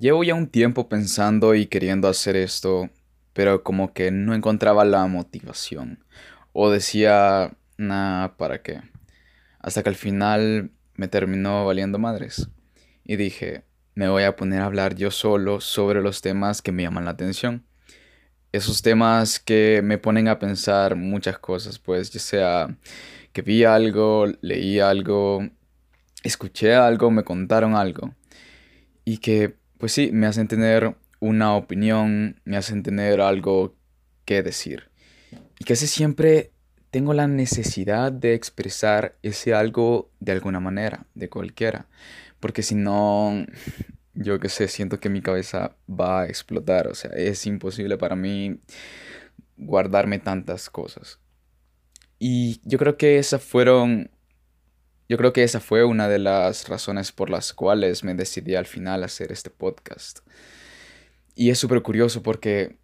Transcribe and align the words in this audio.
Llevo 0.00 0.24
ya 0.24 0.34
un 0.34 0.46
tiempo 0.46 0.88
pensando 0.88 1.54
y 1.54 1.66
queriendo 1.66 2.08
hacer 2.08 2.34
esto, 2.34 2.88
pero 3.34 3.62
como 3.62 3.92
que 3.92 4.10
no 4.10 4.32
encontraba 4.32 4.82
la 4.86 5.06
motivación. 5.06 6.02
O 6.54 6.70
decía, 6.70 7.54
nada, 7.76 8.34
¿para 8.38 8.62
qué? 8.62 8.80
Hasta 9.58 9.82
que 9.82 9.90
al 9.90 9.96
final 9.96 10.70
me 10.94 11.06
terminó 11.06 11.66
valiendo 11.66 11.98
madres. 11.98 12.48
Y 13.04 13.16
dije, 13.16 13.64
me 13.94 14.08
voy 14.08 14.22
a 14.22 14.36
poner 14.36 14.62
a 14.62 14.64
hablar 14.64 14.94
yo 14.94 15.10
solo 15.10 15.60
sobre 15.60 16.00
los 16.00 16.22
temas 16.22 16.62
que 16.62 16.72
me 16.72 16.84
llaman 16.84 17.04
la 17.04 17.10
atención. 17.10 17.66
Esos 18.52 18.80
temas 18.80 19.38
que 19.38 19.82
me 19.84 19.98
ponen 19.98 20.28
a 20.28 20.38
pensar 20.38 20.96
muchas 20.96 21.38
cosas, 21.38 21.78
pues 21.78 22.10
ya 22.10 22.20
sea 22.20 22.78
que 23.34 23.42
vi 23.42 23.64
algo, 23.64 24.24
leí 24.40 24.80
algo, 24.80 25.46
escuché 26.22 26.74
algo, 26.74 27.10
me 27.10 27.22
contaron 27.22 27.74
algo. 27.74 28.14
Y 29.04 29.18
que 29.18 29.59
pues 29.80 29.92
sí, 29.92 30.10
me 30.12 30.26
hacen 30.26 30.46
tener 30.46 30.94
una 31.18 31.56
opinión, 31.56 32.40
me 32.44 32.56
hacen 32.56 32.82
tener 32.82 33.20
algo 33.20 33.74
que 34.24 34.42
decir. 34.42 34.90
Y 35.58 35.64
casi 35.64 35.86
siempre 35.86 36.52
tengo 36.90 37.14
la 37.14 37.26
necesidad 37.26 38.12
de 38.12 38.34
expresar 38.34 39.16
ese 39.22 39.54
algo 39.54 40.10
de 40.20 40.32
alguna 40.32 40.60
manera, 40.60 41.06
de 41.14 41.28
cualquiera. 41.28 41.88
Porque 42.40 42.62
si 42.62 42.74
no, 42.74 43.44
yo 44.14 44.38
qué 44.38 44.48
sé, 44.48 44.68
siento 44.68 45.00
que 45.00 45.08
mi 45.08 45.22
cabeza 45.22 45.76
va 45.88 46.22
a 46.22 46.26
explotar. 46.26 46.86
O 46.86 46.94
sea, 46.94 47.10
es 47.12 47.46
imposible 47.46 47.96
para 47.96 48.16
mí 48.16 48.60
guardarme 49.56 50.18
tantas 50.18 50.68
cosas. 50.68 51.20
Y 52.18 52.60
yo 52.64 52.78
creo 52.78 52.96
que 52.96 53.18
esas 53.18 53.42
fueron 53.42 54.10
yo 55.10 55.16
creo 55.16 55.32
que 55.32 55.42
esa 55.42 55.58
fue 55.58 55.82
una 55.82 56.08
de 56.08 56.20
las 56.20 56.68
razones 56.68 57.10
por 57.10 57.30
las 57.30 57.52
cuales 57.52 58.04
me 58.04 58.14
decidí 58.14 58.54
al 58.54 58.66
final 58.66 59.02
hacer 59.02 59.32
este 59.32 59.50
podcast. 59.50 60.20
Y 61.34 61.50
es 61.50 61.58
súper 61.58 61.82
curioso 61.82 62.22
porque 62.22 62.76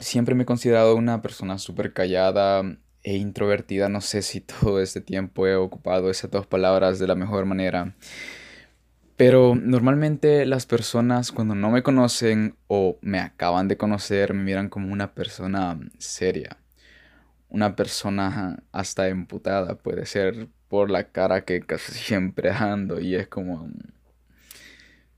siempre 0.00 0.34
me 0.34 0.42
he 0.42 0.46
considerado 0.46 0.96
una 0.96 1.22
persona 1.22 1.58
súper 1.58 1.92
callada 1.92 2.64
e 3.04 3.14
introvertida. 3.14 3.88
No 3.88 4.00
sé 4.00 4.22
si 4.22 4.40
todo 4.60 4.82
este 4.82 5.00
tiempo 5.00 5.46
he 5.46 5.54
ocupado 5.54 6.10
esas 6.10 6.28
dos 6.28 6.44
palabras 6.44 6.98
de 6.98 7.06
la 7.06 7.14
mejor 7.14 7.44
manera. 7.44 7.94
Pero 9.16 9.54
normalmente 9.54 10.46
las 10.46 10.66
personas 10.66 11.30
cuando 11.30 11.54
no 11.54 11.70
me 11.70 11.84
conocen 11.84 12.56
o 12.66 12.98
me 13.00 13.20
acaban 13.20 13.68
de 13.68 13.76
conocer 13.76 14.34
me 14.34 14.42
miran 14.42 14.68
como 14.68 14.92
una 14.92 15.14
persona 15.14 15.78
seria. 15.98 16.56
Una 17.48 17.76
persona 17.76 18.64
hasta 18.72 19.06
emputada 19.06 19.76
puede 19.76 20.04
ser 20.04 20.48
por 20.68 20.90
la 20.90 21.10
cara 21.10 21.44
que 21.44 21.60
casi 21.60 21.92
siempre 21.94 22.50
ando 22.50 23.00
y 23.00 23.14
es 23.14 23.28
como... 23.28 23.68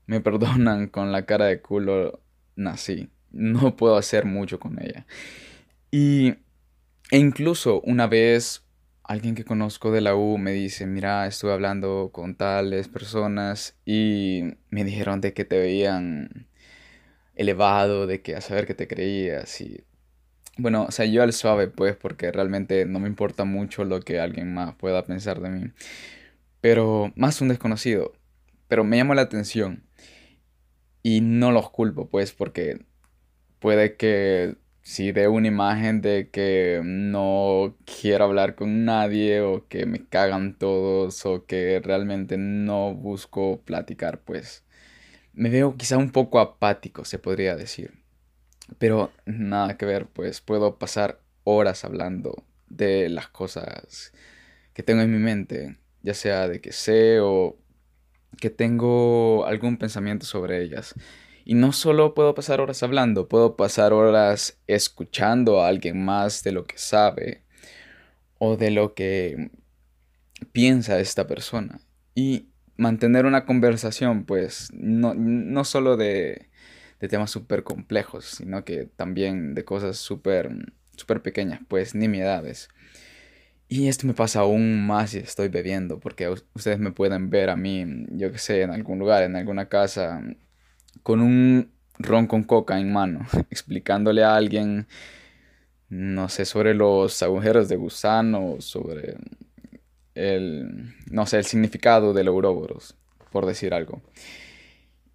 Me 0.05 0.21
perdonan 0.21 0.87
con 0.89 1.11
la 1.11 1.25
cara 1.25 1.45
de 1.45 1.61
culo 1.61 2.21
nací. 2.55 3.09
No 3.31 3.75
puedo 3.75 3.97
hacer 3.97 4.25
mucho 4.25 4.59
con 4.59 4.81
ella. 4.81 5.05
Y 5.91 6.35
e 7.09 7.17
incluso 7.17 7.81
una 7.81 8.07
vez 8.07 8.63
alguien 9.03 9.35
que 9.35 9.45
conozco 9.45 9.91
de 9.91 10.01
la 10.01 10.15
U 10.15 10.37
me 10.37 10.51
dice, 10.51 10.85
mira, 10.85 11.25
estuve 11.27 11.53
hablando 11.53 12.09
con 12.11 12.35
tales 12.35 12.89
personas 12.89 13.77
y 13.85 14.41
me 14.69 14.83
dijeron 14.83 15.21
de 15.21 15.33
que 15.33 15.45
te 15.45 15.57
veían 15.57 16.47
elevado, 17.35 18.07
de 18.07 18.21
que 18.21 18.35
a 18.35 18.41
saber 18.41 18.67
que 18.67 18.73
te 18.73 18.87
creías 18.87 19.61
y 19.61 19.85
bueno, 20.57 20.85
o 20.87 20.91
sea, 20.91 21.05
yo 21.05 21.23
al 21.23 21.33
suave, 21.33 21.67
pues, 21.67 21.95
porque 21.95 22.31
realmente 22.31 22.85
no 22.85 22.99
me 22.99 23.07
importa 23.07 23.43
mucho 23.45 23.83
lo 23.85 24.01
que 24.01 24.19
alguien 24.19 24.53
más 24.53 24.75
pueda 24.75 25.05
pensar 25.05 25.41
de 25.41 25.49
mí. 25.49 25.71
Pero 26.61 27.13
más 27.15 27.41
un 27.41 27.49
desconocido. 27.49 28.13
Pero 28.67 28.83
me 28.83 28.97
llama 28.97 29.15
la 29.15 29.23
atención. 29.23 29.83
Y 31.03 31.21
no 31.21 31.51
los 31.51 31.69
culpo, 31.69 32.09
pues, 32.09 32.33
porque 32.33 32.85
puede 33.59 33.95
que 33.95 34.57
si 34.81 35.11
dé 35.11 35.27
una 35.27 35.47
imagen 35.47 36.01
de 36.01 36.29
que 36.31 36.81
no 36.83 37.75
quiero 37.85 38.23
hablar 38.25 38.55
con 38.55 38.85
nadie 38.85 39.41
o 39.41 39.67
que 39.67 39.85
me 39.85 40.05
cagan 40.05 40.57
todos 40.57 41.25
o 41.25 41.45
que 41.45 41.81
realmente 41.83 42.37
no 42.37 42.93
busco 42.93 43.61
platicar, 43.65 44.21
pues 44.21 44.63
me 45.33 45.49
veo 45.49 45.75
quizá 45.77 45.97
un 45.97 46.11
poco 46.11 46.39
apático, 46.39 47.05
se 47.05 47.19
podría 47.19 47.55
decir. 47.55 48.06
Pero 48.77 49.11
nada 49.25 49.77
que 49.77 49.85
ver, 49.85 50.07
pues 50.07 50.41
puedo 50.41 50.77
pasar 50.77 51.19
horas 51.43 51.85
hablando 51.85 52.43
de 52.69 53.09
las 53.09 53.27
cosas 53.27 54.11
que 54.73 54.83
tengo 54.83 55.01
en 55.01 55.11
mi 55.11 55.19
mente, 55.19 55.77
ya 56.03 56.13
sea 56.13 56.47
de 56.47 56.61
que 56.61 56.71
sé 56.71 57.19
o 57.19 57.57
que 58.39 58.49
tengo 58.49 59.45
algún 59.45 59.77
pensamiento 59.77 60.25
sobre 60.25 60.61
ellas. 60.61 60.93
Y 61.45 61.55
no 61.55 61.71
solo 61.71 62.13
puedo 62.13 62.35
pasar 62.35 62.59
horas 62.59 62.83
hablando, 62.83 63.29
puedo 63.29 63.55
pasar 63.55 63.93
horas 63.93 64.59
escuchando 64.67 65.61
a 65.61 65.69
alguien 65.69 66.03
más 66.03 66.43
de 66.43 66.51
lo 66.51 66.65
que 66.65 66.77
sabe 66.77 67.43
o 68.37 68.57
de 68.57 68.71
lo 68.71 68.93
que 68.93 69.49
piensa 70.51 70.99
esta 70.99 71.25
persona. 71.25 71.79
Y 72.13 72.47
mantener 72.75 73.25
una 73.25 73.45
conversación, 73.45 74.25
pues, 74.25 74.69
no, 74.73 75.13
no 75.15 75.63
solo 75.63 75.97
de, 75.97 76.46
de 76.99 77.07
temas 77.07 77.31
súper 77.31 77.63
complejos, 77.63 78.25
sino 78.25 78.63
que 78.63 78.85
también 78.85 79.53
de 79.55 79.65
cosas 79.65 79.97
súper 79.97 80.49
super 80.97 81.21
pequeñas, 81.21 81.61
pues 81.67 81.95
nimiedades. 81.95 82.69
Y 83.69 83.87
esto 83.87 84.07
me 84.07 84.13
pasa 84.13 84.41
aún 84.41 84.85
más 84.85 85.11
si 85.11 85.19
estoy 85.19 85.49
bebiendo, 85.49 85.99
porque 85.99 86.29
ustedes 86.29 86.79
me 86.79 86.91
pueden 86.91 87.29
ver 87.29 87.49
a 87.49 87.55
mí, 87.55 87.85
yo 88.11 88.31
que 88.31 88.37
sé, 88.37 88.61
en 88.61 88.71
algún 88.71 88.99
lugar, 88.99 89.23
en 89.23 89.35
alguna 89.35 89.67
casa, 89.67 90.21
con 91.03 91.21
un 91.21 91.71
ron 91.99 92.27
con 92.27 92.43
coca 92.43 92.79
en 92.79 92.91
mano, 92.91 93.25
explicándole 93.51 94.23
a 94.23 94.35
alguien, 94.35 94.87
no 95.89 96.29
sé, 96.29 96.45
sobre 96.45 96.73
los 96.73 97.21
agujeros 97.23 97.67
de 97.69 97.75
gusano, 97.75 98.57
sobre 98.59 99.17
el, 100.15 100.95
no 101.11 101.25
sé, 101.25 101.37
el 101.37 101.45
significado 101.45 102.13
del 102.13 102.29
ouroboros, 102.29 102.95
por 103.31 103.45
decir 103.45 103.73
algo. 103.73 104.01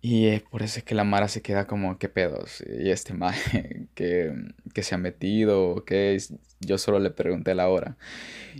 Y 0.04 0.26
es 0.26 0.42
por 0.42 0.64
eso 0.64 0.80
es 0.80 0.84
que 0.84 0.96
la 0.96 1.04
Mara 1.04 1.28
se 1.28 1.42
queda 1.42 1.68
como, 1.68 1.96
¿qué 1.96 2.08
pedos? 2.08 2.60
Y 2.66 2.90
este 2.90 3.14
maje 3.14 3.86
que, 3.94 4.34
que 4.74 4.82
se 4.82 4.96
ha 4.96 4.98
metido, 4.98 5.84
que 5.84 6.18
yo 6.58 6.76
solo 6.76 6.98
le 6.98 7.10
pregunté 7.10 7.54
la 7.54 7.68
hora. 7.68 7.96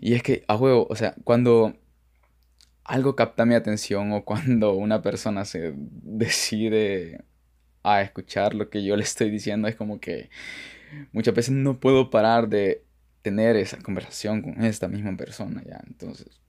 Y 0.01 0.15
es 0.15 0.23
que, 0.23 0.45
a 0.47 0.55
huevo, 0.57 0.87
o 0.89 0.95
sea, 0.95 1.17
cuando 1.25 1.77
algo 2.85 3.17
capta 3.17 3.45
mi 3.45 3.57
atención 3.57 4.13
o 4.13 4.25
cuando 4.25 4.75
una 4.75 5.03
persona 5.03 5.45
se 5.45 5.75
decide 5.77 7.25
a 7.83 8.03
escuchar 8.03 8.55
lo 8.55 8.71
que 8.71 8.85
yo 8.85 8.97
le 8.97 9.03
estoy 9.03 9.29
diciendo, 9.29 9.67
es 9.67 9.75
como 9.75 9.99
que 9.99 10.31
muchas 11.11 11.35
veces 11.35 11.55
no 11.55 11.81
puedo 11.81 12.09
parar 12.11 12.49
de 12.49 12.85
tener 13.23 13.57
esa 13.57 13.79
conversación 13.79 14.43
con 14.43 14.65
esta 14.65 14.87
misma 14.87 15.17
persona, 15.17 15.61
ya. 15.67 15.83
Entonces, 15.89 16.41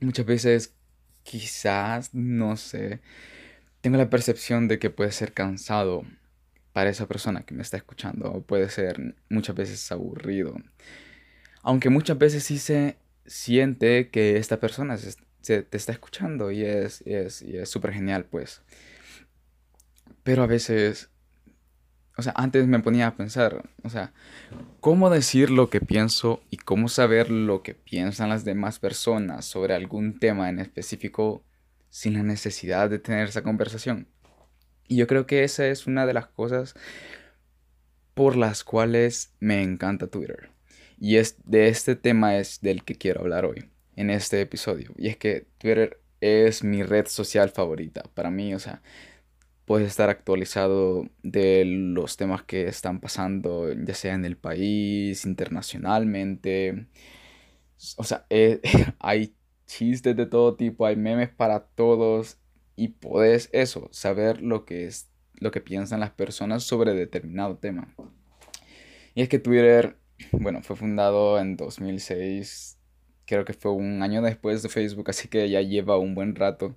muchas 0.00 0.26
veces, 0.26 0.74
quizás, 1.22 2.12
no 2.12 2.56
sé 2.58 3.00
tengo 3.84 3.98
la 3.98 4.08
percepción 4.08 4.66
de 4.66 4.78
que 4.78 4.88
puede 4.88 5.12
ser 5.12 5.34
cansado 5.34 6.06
para 6.72 6.88
esa 6.88 7.06
persona 7.06 7.42
que 7.42 7.52
me 7.52 7.60
está 7.60 7.76
escuchando 7.76 8.32
o 8.32 8.40
puede 8.40 8.70
ser 8.70 9.14
muchas 9.28 9.54
veces 9.54 9.92
aburrido. 9.92 10.56
Aunque 11.60 11.90
muchas 11.90 12.16
veces 12.16 12.44
sí 12.44 12.58
se 12.58 12.96
siente 13.26 14.08
que 14.08 14.38
esta 14.38 14.58
persona 14.58 14.96
se, 14.96 15.14
te 15.42 15.76
está 15.76 15.92
escuchando 15.92 16.50
y 16.50 16.62
es 16.64 17.04
súper 17.64 17.90
es, 17.90 17.96
genial, 17.96 18.24
pues. 18.24 18.62
Pero 20.22 20.44
a 20.44 20.46
veces, 20.46 21.10
o 22.16 22.22
sea, 22.22 22.32
antes 22.36 22.66
me 22.66 22.80
ponía 22.80 23.08
a 23.08 23.16
pensar, 23.16 23.68
o 23.82 23.90
sea, 23.90 24.14
¿cómo 24.80 25.10
decir 25.10 25.50
lo 25.50 25.68
que 25.68 25.82
pienso 25.82 26.42
y 26.48 26.56
cómo 26.56 26.88
saber 26.88 27.30
lo 27.30 27.62
que 27.62 27.74
piensan 27.74 28.30
las 28.30 28.46
demás 28.46 28.78
personas 28.78 29.44
sobre 29.44 29.74
algún 29.74 30.18
tema 30.18 30.48
en 30.48 30.58
específico 30.58 31.44
sin 31.94 32.14
la 32.14 32.24
necesidad 32.24 32.90
de 32.90 32.98
tener 32.98 33.28
esa 33.28 33.44
conversación. 33.44 34.08
Y 34.88 34.96
yo 34.96 35.06
creo 35.06 35.26
que 35.26 35.44
esa 35.44 35.68
es 35.68 35.86
una 35.86 36.06
de 36.06 36.12
las 36.12 36.26
cosas 36.26 36.74
por 38.14 38.34
las 38.34 38.64
cuales 38.64 39.32
me 39.38 39.62
encanta 39.62 40.08
Twitter. 40.08 40.50
Y 40.98 41.18
es 41.18 41.36
de 41.44 41.68
este 41.68 41.94
tema 41.94 42.36
es 42.36 42.60
del 42.60 42.82
que 42.82 42.96
quiero 42.96 43.20
hablar 43.20 43.44
hoy, 43.44 43.70
en 43.94 44.10
este 44.10 44.40
episodio. 44.40 44.92
Y 44.98 45.06
es 45.06 45.16
que 45.16 45.46
Twitter 45.58 46.00
es 46.20 46.64
mi 46.64 46.82
red 46.82 47.06
social 47.06 47.50
favorita. 47.50 48.02
Para 48.12 48.32
mí, 48.32 48.52
o 48.56 48.58
sea, 48.58 48.82
puedes 49.64 49.86
estar 49.86 50.10
actualizado 50.10 51.08
de 51.22 51.64
los 51.64 52.16
temas 52.16 52.42
que 52.42 52.66
están 52.66 52.98
pasando, 52.98 53.72
ya 53.72 53.94
sea 53.94 54.14
en 54.14 54.24
el 54.24 54.36
país, 54.36 55.24
internacionalmente. 55.24 56.88
O 57.96 58.02
sea, 58.02 58.26
eh, 58.30 58.60
hay 58.98 59.36
chistes 59.66 60.16
de 60.16 60.26
todo 60.26 60.56
tipo, 60.56 60.86
hay 60.86 60.96
memes 60.96 61.30
para 61.30 61.66
todos 61.66 62.38
y 62.76 62.88
podés 62.88 63.48
eso, 63.52 63.88
saber 63.92 64.42
lo 64.42 64.64
que 64.64 64.86
es 64.86 65.08
lo 65.34 65.50
que 65.50 65.60
piensan 65.60 66.00
las 66.00 66.10
personas 66.10 66.62
sobre 66.62 66.94
determinado 66.94 67.56
tema. 67.56 67.92
Y 69.14 69.22
es 69.22 69.28
que 69.28 69.38
Twitter, 69.38 69.96
bueno, 70.32 70.62
fue 70.62 70.76
fundado 70.76 71.38
en 71.38 71.56
2006, 71.56 72.78
creo 73.26 73.44
que 73.44 73.52
fue 73.52 73.72
un 73.72 74.02
año 74.02 74.22
después 74.22 74.62
de 74.62 74.68
Facebook, 74.68 75.10
así 75.10 75.28
que 75.28 75.48
ya 75.48 75.60
lleva 75.60 75.98
un 75.98 76.14
buen 76.14 76.34
rato. 76.34 76.76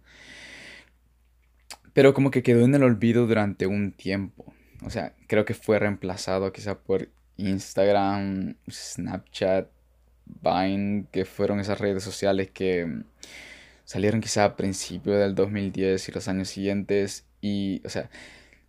pero 1.93 2.13
como 2.13 2.29
que 2.31 2.43
quedó 2.43 2.63
en 2.65 2.75
el 2.75 2.83
olvido 2.83 3.25
durante 3.25 3.65
un 3.65 3.91
tiempo. 3.91 4.53
O 4.83 4.89
sea, 4.91 5.15
creo 5.27 5.45
que 5.45 5.55
fue 5.55 5.79
reemplazado 5.79 6.51
quizá 6.53 6.79
por 6.79 7.09
Instagram, 7.37 8.55
Snapchat, 8.69 9.69
Vine, 10.41 11.05
que 11.11 11.25
fueron 11.25 11.59
esas 11.59 11.79
redes 11.79 12.03
sociales 12.03 12.49
que 12.51 13.03
salieron 13.83 14.21
quizá 14.21 14.45
a 14.45 14.55
principios 14.55 15.17
del 15.17 15.35
2010 15.35 16.09
y 16.09 16.11
los 16.11 16.27
años 16.27 16.49
siguientes. 16.49 17.25
Y, 17.41 17.81
o 17.85 17.89
sea, 17.89 18.09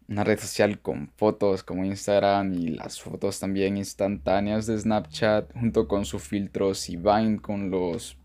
una 0.09 0.25
red 0.25 0.39
social 0.39 0.81
con 0.81 1.11
fotos 1.17 1.63
como 1.63 1.85
Instagram 1.85 2.55
y 2.55 2.69
las 2.69 3.01
fotos 3.01 3.39
también 3.39 3.77
instantáneas 3.77 4.67
de 4.67 4.79
Snapchat 4.79 5.53
junto 5.53 5.87
con 5.87 6.05
sus 6.07 6.23
filtros 6.23 6.89
y 6.89 6.97
Vine 6.97 7.39
con 7.41 7.71
los 7.71 8.17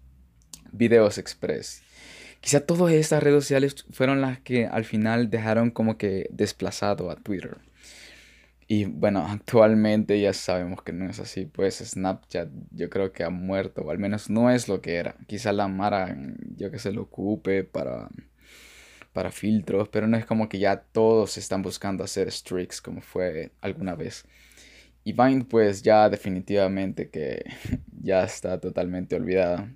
videos 0.72 1.18
express. 1.18 1.82
Quizá 2.40 2.62
todas 2.62 2.94
estas 2.94 3.24
redes 3.24 3.44
sociales 3.44 3.86
fueron 3.92 4.22
las 4.22 4.40
que 4.40 4.66
al 4.68 4.86
final 4.86 5.30
dejaron 5.30 5.72
como 5.72 5.98
que 5.98 6.28
desplazado 6.32 7.10
a 7.10 7.16
Twitter. 7.16 7.58
Y 8.76 8.86
bueno, 8.86 9.24
actualmente 9.28 10.20
ya 10.20 10.34
sabemos 10.34 10.82
que 10.82 10.94
no 10.94 11.08
es 11.08 11.20
así, 11.20 11.46
pues 11.46 11.76
Snapchat 11.78 12.50
yo 12.72 12.90
creo 12.90 13.14
que 13.14 13.24
ha 13.24 13.30
muerto, 13.30 13.84
o 13.84 13.92
al 13.92 14.00
menos 14.00 14.32
no 14.32 14.50
es 14.50 14.68
lo 14.68 14.82
que 14.82 14.96
era. 14.96 15.16
Quizá 15.28 15.54
la 15.54 15.68
Mara, 15.68 16.18
yo 16.58 16.72
que 16.72 16.80
se 16.80 16.92
lo 16.92 17.04
ocupe 17.04 17.64
para, 17.64 18.10
para 19.14 19.30
filtros, 19.32 19.90
pero 19.90 20.08
no 20.08 20.18
es 20.18 20.26
como 20.26 20.50
que 20.50 20.58
ya 20.58 20.78
todos 20.92 21.38
están 21.38 21.62
buscando 21.62 22.04
hacer 22.04 22.28
streaks 22.30 22.82
como 22.82 23.02
fue 23.02 23.52
alguna 23.62 23.94
vez. 23.94 24.26
Y 25.04 25.14
Vine 25.14 25.46
pues 25.46 25.84
ya 25.84 26.10
definitivamente 26.10 27.12
que 27.12 27.44
ya 28.02 28.24
está 28.24 28.60
totalmente 28.60 29.16
olvidada. 29.16 29.72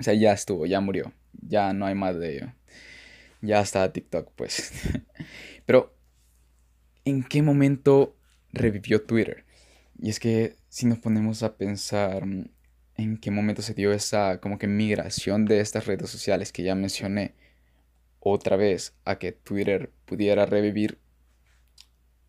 O 0.00 0.02
sea, 0.02 0.14
ya 0.14 0.32
estuvo, 0.32 0.66
ya 0.66 0.80
murió, 0.80 1.12
ya 1.32 1.72
no 1.72 1.86
hay 1.86 1.94
más 1.94 2.18
de 2.18 2.36
ello. 2.36 2.52
Ya 3.40 3.60
está 3.60 3.92
TikTok 3.92 4.32
pues. 4.34 4.72
pero 5.66 5.96
en 7.06 7.22
qué 7.22 7.40
momento 7.40 8.15
revivió 8.56 9.02
Twitter. 9.02 9.44
Y 9.98 10.10
es 10.10 10.20
que 10.20 10.56
si 10.68 10.86
nos 10.86 10.98
ponemos 10.98 11.42
a 11.42 11.56
pensar 11.56 12.26
mm, 12.26 12.48
en 12.96 13.18
qué 13.18 13.30
momento 13.30 13.62
se 13.62 13.74
dio 13.74 13.92
esa 13.92 14.40
como 14.40 14.58
que 14.58 14.66
migración 14.66 15.46
de 15.46 15.60
estas 15.60 15.86
redes 15.86 16.10
sociales 16.10 16.52
que 16.52 16.62
ya 16.62 16.74
mencioné 16.74 17.34
otra 18.20 18.56
vez 18.56 18.94
a 19.04 19.18
que 19.18 19.32
Twitter 19.32 19.92
pudiera 20.04 20.46
revivir, 20.46 20.98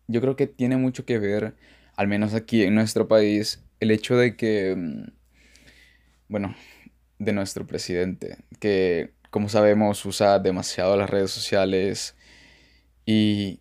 yo 0.06 0.20
creo 0.20 0.36
que 0.36 0.46
tiene 0.46 0.76
mucho 0.76 1.04
que 1.04 1.18
ver, 1.18 1.54
al 1.96 2.08
menos 2.08 2.34
aquí 2.34 2.62
en 2.62 2.74
nuestro 2.74 3.08
país, 3.08 3.62
el 3.80 3.90
hecho 3.90 4.16
de 4.16 4.36
que, 4.36 4.74
mm, 4.76 5.12
bueno, 6.28 6.54
de 7.18 7.32
nuestro 7.32 7.66
presidente, 7.66 8.38
que 8.60 9.12
como 9.30 9.48
sabemos 9.48 10.04
usa 10.06 10.38
demasiado 10.38 10.96
las 10.96 11.10
redes 11.10 11.30
sociales 11.30 12.16
y 13.04 13.60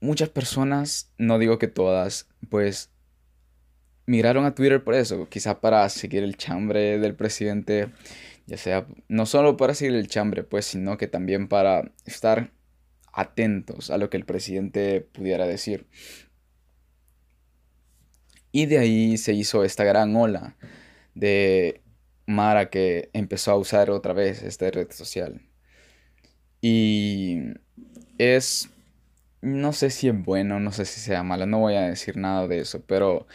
muchas 0.00 0.28
personas, 0.28 1.12
no 1.18 1.38
digo 1.38 1.58
que 1.58 1.68
todas, 1.68 2.28
pues 2.48 2.90
migraron 4.06 4.44
a 4.44 4.54
Twitter 4.54 4.82
por 4.82 4.94
eso, 4.94 5.28
quizá 5.28 5.60
para 5.60 5.88
seguir 5.88 6.22
el 6.22 6.36
chambre 6.36 6.98
del 6.98 7.14
presidente, 7.14 7.90
ya 8.46 8.56
sea 8.56 8.86
no 9.08 9.26
solo 9.26 9.56
para 9.56 9.74
seguir 9.74 9.96
el 9.96 10.08
chambre, 10.08 10.44
pues, 10.44 10.66
sino 10.66 10.96
que 10.96 11.08
también 11.08 11.48
para 11.48 11.92
estar 12.04 12.52
atentos 13.12 13.90
a 13.90 13.98
lo 13.98 14.10
que 14.10 14.16
el 14.16 14.24
presidente 14.24 15.00
pudiera 15.00 15.46
decir. 15.46 15.86
Y 18.52 18.66
de 18.66 18.78
ahí 18.78 19.18
se 19.18 19.32
hizo 19.32 19.64
esta 19.64 19.84
gran 19.84 20.14
ola 20.16 20.56
de 21.14 21.82
Mara 22.26 22.70
que 22.70 23.10
empezó 23.12 23.52
a 23.52 23.56
usar 23.56 23.90
otra 23.90 24.12
vez 24.12 24.42
esta 24.42 24.70
red 24.70 24.90
social. 24.90 25.42
Y 26.60 27.38
es 28.18 28.70
no 29.42 29.72
sé 29.72 29.90
si 29.90 30.08
es 30.08 30.24
bueno, 30.24 30.60
no 30.60 30.72
sé 30.72 30.84
si 30.84 31.00
sea 31.00 31.22
malo, 31.22 31.46
no 31.46 31.58
voy 31.58 31.74
a 31.74 31.82
decir 31.82 32.16
nada 32.16 32.48
de 32.48 32.60
eso, 32.60 32.82
pero 32.86 33.26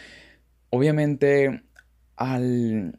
obviamente 0.70 1.62
al 2.16 2.98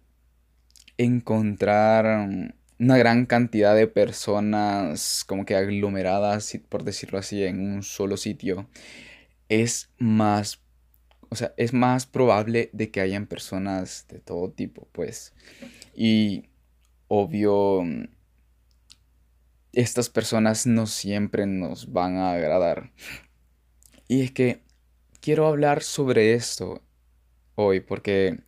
encontrar 0.98 2.54
una 2.80 2.98
gran 2.98 3.26
cantidad 3.26 3.76
de 3.76 3.88
personas 3.88 5.24
como 5.28 5.46
que 5.46 5.56
aglomeradas, 5.56 6.60
por 6.70 6.84
decirlo 6.84 7.20
así, 7.20 7.44
en 7.44 7.60
un 7.60 7.84
solo 7.84 8.18
sitio, 8.18 8.68
es 9.50 9.90
más, 9.98 10.62
o 11.30 11.36
sea, 11.36 11.54
es 11.58 11.74
más 11.74 12.06
probable 12.06 12.70
de 12.74 12.92
que 12.92 13.02
hayan 13.02 13.28
personas 13.28 14.06
de 14.10 14.20
todo 14.20 14.52
tipo, 14.52 14.88
pues. 14.92 15.34
Y 15.96 16.50
obvio, 17.08 17.84
estas 19.74 20.10
personas 20.10 20.66
no 20.68 20.88
siempre 20.88 21.46
nos 21.46 21.92
van 21.92 22.18
a 22.18 22.34
agradar. 22.34 22.92
Y 24.08 24.22
es 24.22 24.32
que 24.32 24.62
quiero 25.20 25.48
hablar 25.48 25.84
sobre 25.84 26.34
esto 26.34 26.82
hoy, 27.56 27.80
porque... 27.80 28.40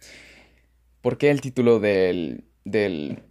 ¿Por 1.02 1.20
qué 1.20 1.30
el 1.30 1.40
título 1.40 1.80
del, 1.80 2.46
del, 2.64 3.22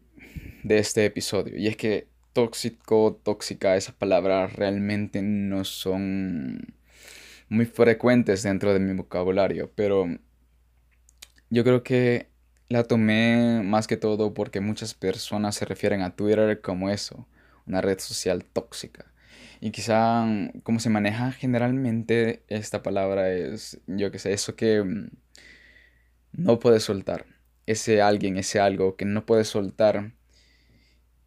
de 0.62 0.78
este 0.78 1.06
episodio? 1.06 1.56
Y 1.58 1.66
es 1.66 1.76
que 1.76 2.06
tóxico, 2.32 3.20
tóxica, 3.22 3.76
esas 3.76 3.94
palabras 3.94 4.52
realmente 4.52 5.22
no 5.22 5.64
son 5.64 6.74
muy 7.48 7.64
frecuentes 7.66 8.42
dentro 8.42 8.72
de 8.72 8.80
mi 8.80 8.94
vocabulario, 8.94 9.72
pero 9.74 10.06
yo 11.50 11.64
creo 11.64 11.82
que 11.82 12.28
la 12.68 12.84
tomé 12.84 13.62
más 13.64 13.86
que 13.86 13.96
todo 13.96 14.34
porque 14.34 14.60
muchas 14.60 14.94
personas 14.94 15.54
se 15.56 15.64
refieren 15.64 16.02
a 16.02 16.14
Twitter 16.14 16.60
como 16.60 16.90
eso, 16.90 17.26
una 17.66 17.80
red 17.80 17.98
social 17.98 18.44
tóxica. 18.44 19.12
Y 19.60 19.70
quizá 19.70 20.24
mm, 20.24 20.60
como 20.62 20.80
se 20.80 20.90
maneja 20.90 21.32
generalmente 21.32 22.44
esta 22.48 22.82
palabra 22.82 23.32
es, 23.32 23.80
yo 23.86 24.10
que 24.10 24.18
sé, 24.18 24.32
eso 24.32 24.56
que 24.56 24.82
mm, 24.82 25.10
no 26.32 26.58
puedes 26.58 26.82
soltar. 26.84 27.26
Ese 27.66 28.02
alguien, 28.02 28.36
ese 28.36 28.60
algo 28.60 28.96
que 28.96 29.04
no 29.06 29.24
puedes 29.26 29.48
soltar 29.48 30.12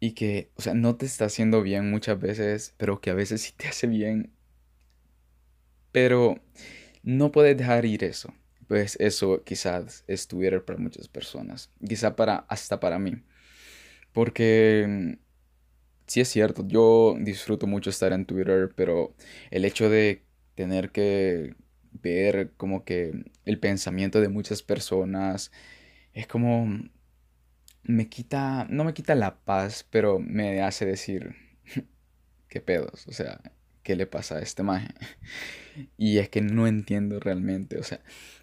y 0.00 0.12
que, 0.12 0.50
o 0.56 0.62
sea, 0.62 0.74
no 0.74 0.96
te 0.96 1.06
está 1.06 1.24
haciendo 1.26 1.62
bien 1.62 1.90
muchas 1.90 2.20
veces, 2.20 2.74
pero 2.76 3.00
que 3.00 3.10
a 3.10 3.14
veces 3.14 3.42
sí 3.42 3.52
te 3.56 3.68
hace 3.68 3.86
bien. 3.86 4.32
Pero 5.92 6.40
no 7.02 7.32
puedes 7.32 7.56
dejar 7.56 7.84
ir 7.84 8.04
eso. 8.04 8.32
Pues 8.68 8.96
eso 9.00 9.42
quizás 9.44 10.04
es 10.06 10.28
Twitter 10.28 10.64
para 10.64 10.78
muchas 10.78 11.08
personas. 11.08 11.70
Quizá 11.86 12.14
para, 12.16 12.36
hasta 12.48 12.80
para 12.80 12.98
mí. 12.98 13.22
Porque 14.12 14.86
mm, 14.88 15.27
sí 16.08 16.20
es 16.20 16.28
cierto, 16.28 16.66
yo 16.66 17.16
disfruto 17.20 17.66
mucho 17.66 17.90
estar 17.90 18.12
en 18.12 18.26
Twitter, 18.26 18.72
pero 18.74 19.14
el 19.50 19.64
hecho 19.64 19.88
de 19.88 20.24
tener 20.54 20.90
que 20.90 21.54
ver 21.92 22.52
como 22.56 22.84
que 22.84 23.24
el 23.44 23.60
pensamiento 23.60 24.20
de 24.20 24.28
muchas 24.28 24.62
personas 24.62 25.52
es 26.12 26.26
como 26.26 26.66
me 27.84 28.08
quita, 28.08 28.66
no 28.70 28.84
me 28.84 28.94
quita 28.94 29.14
la 29.14 29.38
paz, 29.44 29.86
pero 29.90 30.18
me 30.18 30.62
hace 30.62 30.86
decir 30.86 31.36
qué 32.48 32.60
pedos, 32.60 33.06
o 33.08 33.12
sea, 33.12 33.40
qué 33.82 33.96
le 33.96 34.06
pasa 34.06 34.36
a 34.36 34.40
este 34.40 34.62
maje. 34.62 34.88
Y 35.96 36.18
es 36.18 36.28
que 36.28 36.40
no 36.40 36.66
entiendo 36.66 37.20
realmente, 37.20 37.78
o 37.78 37.84
sea, 37.84 38.00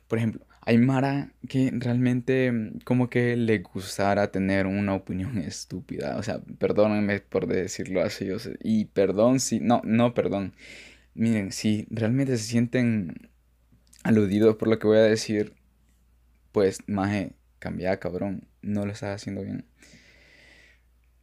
por 0.07 0.19
ejemplo, 0.19 0.45
hay 0.65 0.79
Mara 0.79 1.31
que 1.47 1.71
realmente 1.73 2.51
mm, 2.51 2.79
como 2.83 3.09
que 3.09 3.37
le 3.37 3.59
gustara 3.59 4.31
tener 4.31 4.65
una 4.65 4.95
opinión 4.95 5.37
estúpida. 5.37 6.17
O 6.17 6.23
sea, 6.23 6.41
perdónenme 6.59 7.19
por 7.21 7.47
decirlo 7.47 8.01
así. 8.01 8.27
y 8.63 8.85
perdón 8.85 9.39
si... 9.39 9.59
No, 9.59 9.81
no, 9.85 10.13
perdón. 10.13 10.55
Miren, 11.13 11.51
si 11.51 11.87
realmente 11.91 12.37
se 12.37 12.43
sienten 12.45 13.29
aludidos 14.03 14.55
por 14.57 14.67
lo 14.67 14.79
que 14.79 14.87
voy 14.87 14.97
a 14.97 15.03
decir, 15.03 15.53
pues, 16.51 16.79
maje, 16.87 17.33
cambia, 17.59 17.99
cabrón. 17.99 18.47
No 18.61 18.85
lo 18.85 18.91
estás 18.91 19.21
haciendo 19.21 19.43
bien. 19.43 19.65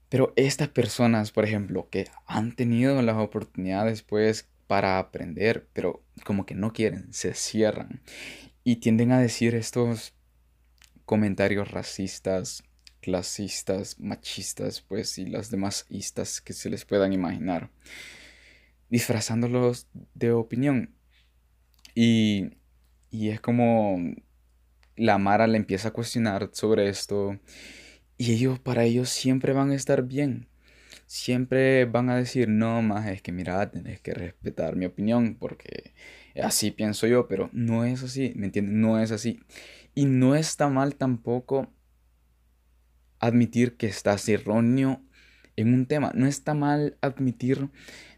Pero 0.08 0.32
estas 0.37 0.68
personas, 0.68 1.32
por 1.32 1.44
ejemplo, 1.44 1.88
que 1.90 2.06
han 2.26 2.52
tenido 2.54 3.02
las 3.02 3.16
oportunidades, 3.16 4.02
pues, 4.02 4.49
para 4.68 4.99
aprender, 4.99 5.66
pero 5.72 6.02
como 6.25 6.46
que 6.46 6.54
no 6.54 6.72
quieren, 6.72 7.12
se 7.12 7.34
cierran 7.34 8.00
y 8.64 8.76
tienden 8.76 9.12
a 9.12 9.21
decir 9.21 9.54
estos 9.54 10.14
comentarios 11.04 11.71
racistas, 11.71 12.62
clasistas, 13.00 13.99
machistas, 13.99 14.81
pues, 14.81 15.19
y 15.19 15.26
las 15.26 15.50
demás 15.50 15.87
istas 15.88 16.40
que 16.40 16.52
se 16.52 16.71
les 16.71 16.85
puedan 16.85 17.12
imaginar, 17.12 17.71
disfrazándolos 18.88 19.88
de 20.14 20.33
opinión. 20.33 20.95
Y, 21.95 22.59
y 23.11 23.31
es 23.31 23.40
como 23.40 23.99
la 24.97 25.19
Mara 25.19 25.47
le 25.47 25.57
empieza 25.57 25.88
a 25.88 25.92
cuestionar 25.92 26.50
sobre 26.52 26.88
esto, 26.88 27.38
y 28.16 28.33
ellos, 28.33 28.61
para 28.61 28.85
ellos, 28.85 29.09
siempre 29.09 29.52
van 29.52 29.71
a 29.73 29.75
estar 29.75 30.04
bien. 30.04 30.49
Siempre 31.07 31.85
van 31.87 32.09
a 32.09 32.16
decir, 32.16 32.49
no, 32.49 32.81
más 32.81 33.09
es 33.09 33.21
que 33.21 33.33
mira, 33.33 33.71
tenés 33.71 34.00
que 34.00 34.14
respetar 34.14 34.76
mi 34.76 34.87
opinión, 34.87 35.37
porque 35.38 35.92
Así 36.41 36.71
pienso 36.71 37.07
yo, 37.07 37.29
pero 37.29 37.51
no 37.53 37.85
es 37.85 38.03
así, 38.03 38.33
¿me 38.37 38.47
entiendes? 38.47 38.75
No 38.75 38.99
es 39.01 39.11
así. 39.11 39.41
Y 39.95 40.07
no 40.07 40.35
está 40.35 40.69
mal 40.69 40.95
tampoco 40.95 41.69
admitir 43.19 43.77
que 43.77 43.87
estás 43.87 44.29
erróneo 44.29 45.01
en 45.57 45.75
un 45.75 45.87
tema. 45.87 46.12
No 46.15 46.27
está 46.27 46.55
mal 46.55 46.97
admitir 47.01 47.69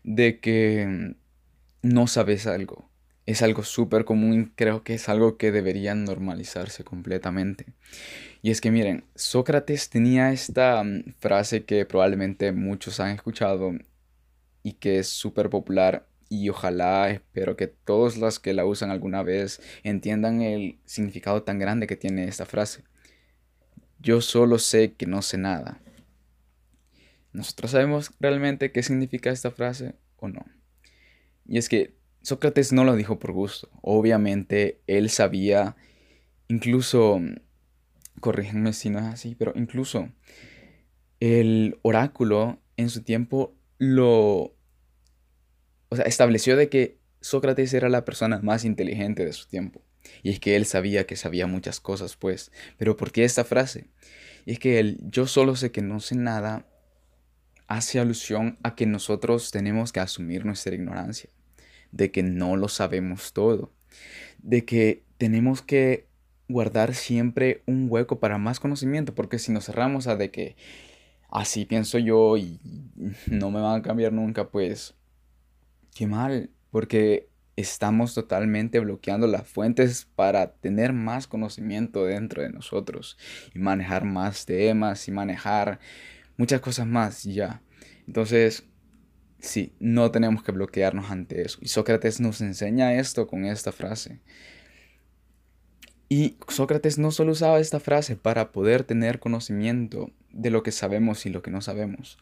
de 0.03 0.41
que 0.41 1.15
no 1.83 2.07
sabes 2.07 2.47
algo. 2.47 2.91
Es 3.27 3.43
algo 3.43 3.63
súper 3.63 4.05
común 4.05 4.41
y 4.41 4.47
creo 4.55 4.85
que 4.85 4.95
es 4.95 5.09
algo 5.09 5.39
que 5.39 5.51
debería 5.51 5.95
normalizarse 5.95 6.85
completamente. 6.85 7.67
Y 8.43 8.51
es 8.51 8.61
que 8.61 8.71
miren, 8.71 9.05
Sócrates 9.15 9.89
tenía 9.89 10.33
esta 10.33 10.83
mm, 10.85 11.15
frase 11.19 11.65
que 11.65 11.87
probablemente 11.87 12.53
muchos 12.53 13.01
han 13.01 13.13
escuchado 13.13 13.73
y 14.63 14.75
que 14.75 14.99
es 14.99 15.09
súper 15.09 15.51
popular 15.51 16.07
y 16.35 16.49
ojalá 16.49 17.11
espero 17.11 17.57
que 17.57 17.69
todos 17.69 18.17
los 18.17 18.41
que 18.41 18.55
la 18.55 18.67
usan 18.67 18.91
alguna 18.91 19.23
vez 19.23 19.61
entiendan 19.85 20.43
el 20.43 20.79
significado 20.85 21.45
tan 21.45 21.61
grande 21.61 21.87
que 21.87 21.97
tiene 21.97 22.25
esta 22.25 22.45
frase. 22.45 22.83
Yo 24.01 24.21
solo 24.21 24.59
sé 24.59 24.95
que 24.95 25.07
no 25.07 25.23
sé 25.23 25.39
nada. 25.39 25.81
¿Nosotros 27.33 27.71
sabemos 27.71 28.11
realmente 28.19 28.73
qué 28.73 28.83
significa 28.83 29.31
esta 29.31 29.53
frase 29.53 29.95
o 30.17 30.29
no? 30.29 30.45
Y 31.47 31.59
es 31.59 31.69
que 31.69 31.95
Sócrates 32.23 32.73
no 32.73 32.85
lo 32.85 32.97
dijo 32.97 33.19
por 33.19 33.33
gusto. 33.33 33.69
Obviamente 33.81 34.81
él 34.87 35.11
sabía, 35.11 35.77
incluso, 36.49 37.21
corrígenme 38.21 38.73
si 38.73 38.91
no 38.91 38.99
es 38.99 39.05
así, 39.05 39.37
pero 39.37 39.53
incluso 39.55 40.09
el 41.21 41.79
oráculo 41.83 42.61
en 42.77 42.91
su 42.91 43.03
tiempo 43.03 43.55
lo, 43.79 44.54
o 45.95 45.97
sea, 45.97 46.07
estableció 46.07 46.57
de 46.57 46.69
que 46.69 46.99
Sócrates 47.21 47.73
era 47.73 47.89
la 47.89 48.05
persona 48.05 48.41
más 48.43 48.65
inteligente 48.65 49.25
de 49.25 49.33
su 49.33 49.47
tiempo. 49.47 49.81
Y 50.25 50.31
es 50.31 50.41
que 50.41 50.57
él 50.57 50.67
sabía 50.67 51.07
que 51.07 51.15
sabía 51.15 51.47
muchas 51.47 51.79
cosas, 51.79 52.17
pues. 52.17 52.51
Pero 52.77 52.97
¿por 52.97 53.13
qué 53.13 53.23
esta 53.23 53.45
frase? 53.45 53.87
Y 54.45 54.53
es 54.53 54.59
que 54.59 54.81
el 54.81 54.99
yo 55.09 55.29
solo 55.29 55.55
sé 55.55 55.71
que 55.71 55.83
no 55.83 56.01
sé 56.01 56.17
nada 56.17 56.67
hace 57.69 58.01
alusión 58.01 58.59
a 58.65 58.75
que 58.75 58.87
nosotros 58.87 59.53
tenemos 59.53 59.93
que 59.93 60.01
asumir 60.01 60.45
nuestra 60.45 60.75
ignorancia, 60.75 61.31
de 61.93 62.11
que 62.11 62.25
no 62.25 62.57
lo 62.57 62.69
sabemos 62.69 63.33
todo, 63.33 63.73
de 64.39 64.65
que 64.65 65.05
tenemos 65.17 65.63
que 65.63 66.09
guardar 66.49 66.95
siempre 66.97 67.63
un 67.67 67.87
hueco 67.89 68.19
para 68.19 68.37
más 68.37 68.59
conocimiento, 68.59 69.15
porque 69.15 69.39
si 69.39 69.53
nos 69.53 69.67
cerramos 69.67 70.09
a 70.09 70.17
de 70.17 70.33
que 70.33 70.57
así 71.31 71.65
pienso 71.65 71.99
yo 71.99 72.37
y 72.37 72.59
no 73.29 73.53
me 73.53 73.61
van 73.61 73.79
a 73.79 73.83
cambiar 73.83 74.13
nunca, 74.13 74.51
pues 74.51 74.95
qué 75.95 76.07
mal, 76.07 76.51
porque 76.71 77.29
estamos 77.57 78.15
totalmente 78.15 78.81
bloqueando 78.81 79.27
las 79.27 79.47
fuentes 79.47 80.09
para 80.17 80.55
tener 80.55 80.93
más 80.93 81.27
conocimiento 81.27 82.05
dentro 82.05 82.43
de 82.43 82.51
nosotros 82.51 83.17
y 83.55 83.61
manejar 83.61 84.05
más 84.05 84.45
temas 84.45 85.07
y 85.07 85.13
manejar 85.13 85.79
muchas 86.37 86.61
cosas 86.61 86.87
más 86.87 87.23
ya. 87.23 87.63
Entonces, 88.07 88.65
sí, 89.39 89.73
no 89.79 90.11
tenemos 90.11 90.43
que 90.43 90.53
bloquearnos 90.53 91.11
ante 91.11 91.43
eso. 91.43 91.59
Y 91.61 91.69
Sócrates 91.69 92.21
nos 92.21 92.41
enseña 92.41 92.95
esto 92.95 93.27
con 93.27 93.45
esta 93.45 93.73
frase. 93.73 94.21
Y 96.09 96.37
Sócrates 96.49 96.99
no 96.99 97.11
solo 97.11 97.33
usaba 97.33 97.61
esta 97.61 97.81
frase 97.81 98.17
para 98.17 98.53
poder 98.53 98.85
tener 98.85 99.21
conocimiento 99.21 100.11
de 100.31 100.51
lo 100.51 100.63
que 100.63 100.73
sabemos 100.73 101.25
y 101.27 101.31
lo 101.31 101.43
que 101.43 101.51
no 101.51 101.61
sabemos, 101.61 102.19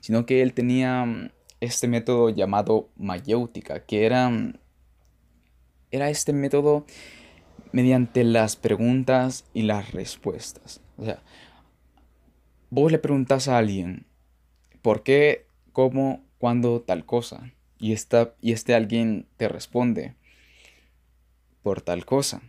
sino 0.00 0.26
que 0.26 0.42
él 0.42 0.52
tenía 0.52 1.04
mm, 1.04 1.30
este 1.64 1.88
método 1.88 2.30
llamado 2.30 2.88
mayéutica, 2.96 3.84
que 3.84 4.06
era, 4.06 4.30
era 5.90 6.10
este 6.10 6.32
método 6.32 6.86
mediante 7.72 8.22
las 8.22 8.56
preguntas 8.56 9.44
y 9.52 9.62
las 9.62 9.92
respuestas. 9.92 10.80
O 10.96 11.04
sea, 11.04 11.22
vos 12.70 12.92
le 12.92 12.98
preguntas 12.98 13.48
a 13.48 13.58
alguien, 13.58 14.06
¿por 14.80 15.02
qué, 15.02 15.46
cómo, 15.72 16.24
cuándo, 16.38 16.82
tal 16.82 17.04
cosa? 17.04 17.52
Y, 17.78 17.92
esta, 17.92 18.34
y 18.40 18.52
este 18.52 18.74
alguien 18.74 19.26
te 19.36 19.48
responde, 19.48 20.14
por 21.62 21.80
tal 21.82 22.04
cosa. 22.04 22.42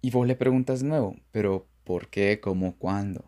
Y 0.00 0.10
vos 0.10 0.26
le 0.26 0.34
preguntas 0.34 0.80
de 0.80 0.88
nuevo, 0.88 1.16
pero 1.30 1.66
¿por 1.84 2.08
qué, 2.08 2.40
cómo, 2.40 2.76
cuándo? 2.76 3.24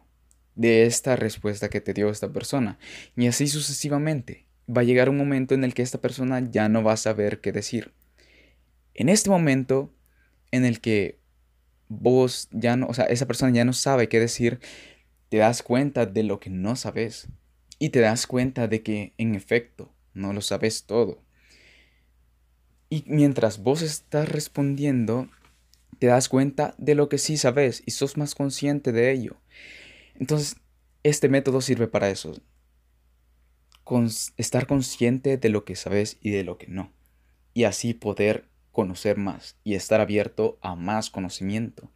De 0.54 0.86
esta 0.86 1.16
respuesta 1.16 1.68
que 1.68 1.80
te 1.80 1.92
dio 1.92 2.08
esta 2.08 2.32
persona. 2.32 2.78
Y 3.16 3.26
así 3.26 3.46
sucesivamente. 3.48 4.43
Va 4.68 4.80
a 4.80 4.84
llegar 4.84 5.08
un 5.08 5.16
momento 5.16 5.54
en 5.54 5.64
el 5.64 5.74
que 5.74 5.82
esta 5.82 6.00
persona 6.00 6.40
ya 6.50 6.68
no 6.68 6.82
va 6.82 6.92
a 6.92 6.96
saber 6.96 7.40
qué 7.40 7.52
decir. 7.52 7.92
En 8.94 9.08
este 9.08 9.30
momento 9.30 9.92
en 10.50 10.64
el 10.64 10.80
que 10.80 11.18
vos 11.88 12.48
ya 12.52 12.76
no, 12.76 12.86
o 12.86 12.94
sea, 12.94 13.06
esa 13.06 13.26
persona 13.26 13.52
ya 13.52 13.64
no 13.64 13.72
sabe 13.72 14.08
qué 14.08 14.20
decir, 14.20 14.60
te 15.28 15.38
das 15.38 15.62
cuenta 15.62 16.06
de 16.06 16.22
lo 16.22 16.40
que 16.40 16.50
no 16.50 16.76
sabes 16.76 17.28
y 17.78 17.90
te 17.90 18.00
das 18.00 18.26
cuenta 18.26 18.68
de 18.68 18.82
que 18.82 19.14
en 19.18 19.34
efecto 19.34 19.92
no 20.12 20.32
lo 20.32 20.40
sabes 20.40 20.84
todo. 20.84 21.22
Y 22.88 23.04
mientras 23.06 23.58
vos 23.58 23.82
estás 23.82 24.28
respondiendo, 24.28 25.28
te 25.98 26.06
das 26.06 26.28
cuenta 26.28 26.74
de 26.78 26.94
lo 26.94 27.08
que 27.08 27.18
sí 27.18 27.36
sabes 27.36 27.82
y 27.84 27.90
sos 27.90 28.16
más 28.16 28.34
consciente 28.34 28.92
de 28.92 29.10
ello. 29.10 29.36
Entonces, 30.14 30.56
este 31.02 31.28
método 31.28 31.60
sirve 31.60 31.88
para 31.88 32.10
eso. 32.10 32.40
Con 33.84 34.08
estar 34.36 34.66
consciente 34.66 35.36
de 35.36 35.48
lo 35.50 35.64
que 35.64 35.76
sabes 35.76 36.18
y 36.20 36.30
de 36.30 36.42
lo 36.42 36.58
que 36.58 36.66
no. 36.66 36.92
Y 37.52 37.64
así 37.64 37.94
poder 37.94 38.48
conocer 38.72 39.18
más 39.18 39.56
y 39.62 39.74
estar 39.74 40.00
abierto 40.00 40.58
a 40.62 40.74
más 40.74 41.10
conocimiento. 41.10 41.92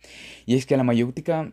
Y 0.46 0.54
es 0.54 0.66
que 0.66 0.76
la 0.76 0.84
mayéutica 0.84 1.52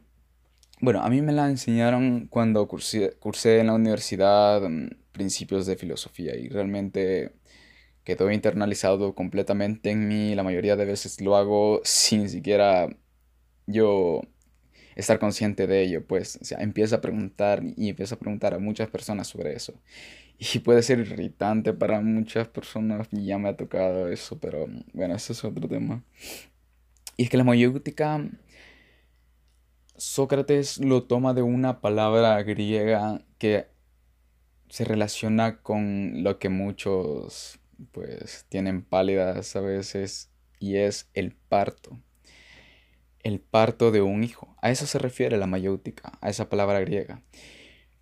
bueno, 0.82 1.02
a 1.02 1.10
mí 1.10 1.22
me 1.22 1.32
la 1.32 1.50
enseñaron 1.50 2.28
cuando 2.28 2.68
cursé, 2.68 3.60
en 3.60 3.68
la 3.68 3.74
universidad 3.74 4.62
mm, 4.62 4.90
principios 5.12 5.66
de 5.66 5.78
filosofía 5.78 6.36
y 6.36 6.50
realmente 6.50 7.32
quedó 8.04 8.32
internalizado 8.32 9.16
completamente 9.16 9.92
en 9.92 10.08
mí. 10.08 10.36
La 10.36 10.44
mayoría 10.44 10.76
de 10.76 10.86
veces 10.86 11.22
lo 11.22 11.36
hago 11.38 11.82
sin 11.84 12.30
siquiera 12.30 12.90
yo 13.68 14.22
estar 14.96 15.20
consciente 15.20 15.68
de 15.68 15.84
ello, 15.84 16.06
pues, 16.08 16.38
o 16.42 16.46
sea, 16.46 16.60
empiezo 16.60 16.96
a 16.96 17.02
preguntar 17.02 17.64
y 17.78 17.90
empiezo 17.90 18.16
a 18.16 18.20
preguntar 18.20 18.54
a 18.54 18.60
muchas 18.60 18.90
personas 18.90 19.28
sobre 19.28 19.56
eso. 19.56 19.74
Y 20.38 20.60
puede 20.60 20.84
ser 20.84 21.00
irritante 21.00 21.74
para 21.74 22.02
muchas 22.02 22.48
personas, 22.48 23.08
y 23.12 23.26
ya 23.26 23.38
me 23.38 23.50
ha 23.50 23.58
tocado 23.58 24.10
eso, 24.10 24.40
pero 24.40 24.68
bueno, 24.94 25.16
eso 25.16 25.34
es 25.34 25.44
otro 25.44 25.68
tema. 25.68 26.04
Y 27.18 27.24
es 27.24 27.30
que 27.30 27.38
la 27.38 27.44
mayéutica 27.44 28.30
Sócrates 29.98 30.80
lo 30.80 31.04
toma 31.04 31.34
de 31.34 31.42
una 31.42 31.80
palabra 31.80 32.42
griega 32.44 33.24
que 33.38 33.68
se 34.70 34.84
relaciona 34.84 35.62
con 35.62 36.24
lo 36.24 36.38
que 36.38 36.50
muchos 36.50 37.60
pues 37.92 38.46
tienen 38.50 38.84
pálidas 38.84 39.56
a 39.56 39.62
veces 39.62 40.32
y 40.60 40.76
es 40.76 41.10
el 41.14 41.34
parto. 41.34 41.98
El 43.24 43.40
parto 43.40 43.92
de 43.92 44.02
un 44.02 44.24
hijo. 44.24 44.56
A 44.62 44.70
eso 44.70 44.86
se 44.86 45.00
refiere 45.00 45.38
la 45.38 45.48
mayéutica, 45.48 46.18
a 46.22 46.30
esa 46.30 46.50
palabra 46.50 46.82
griega. 46.82 47.22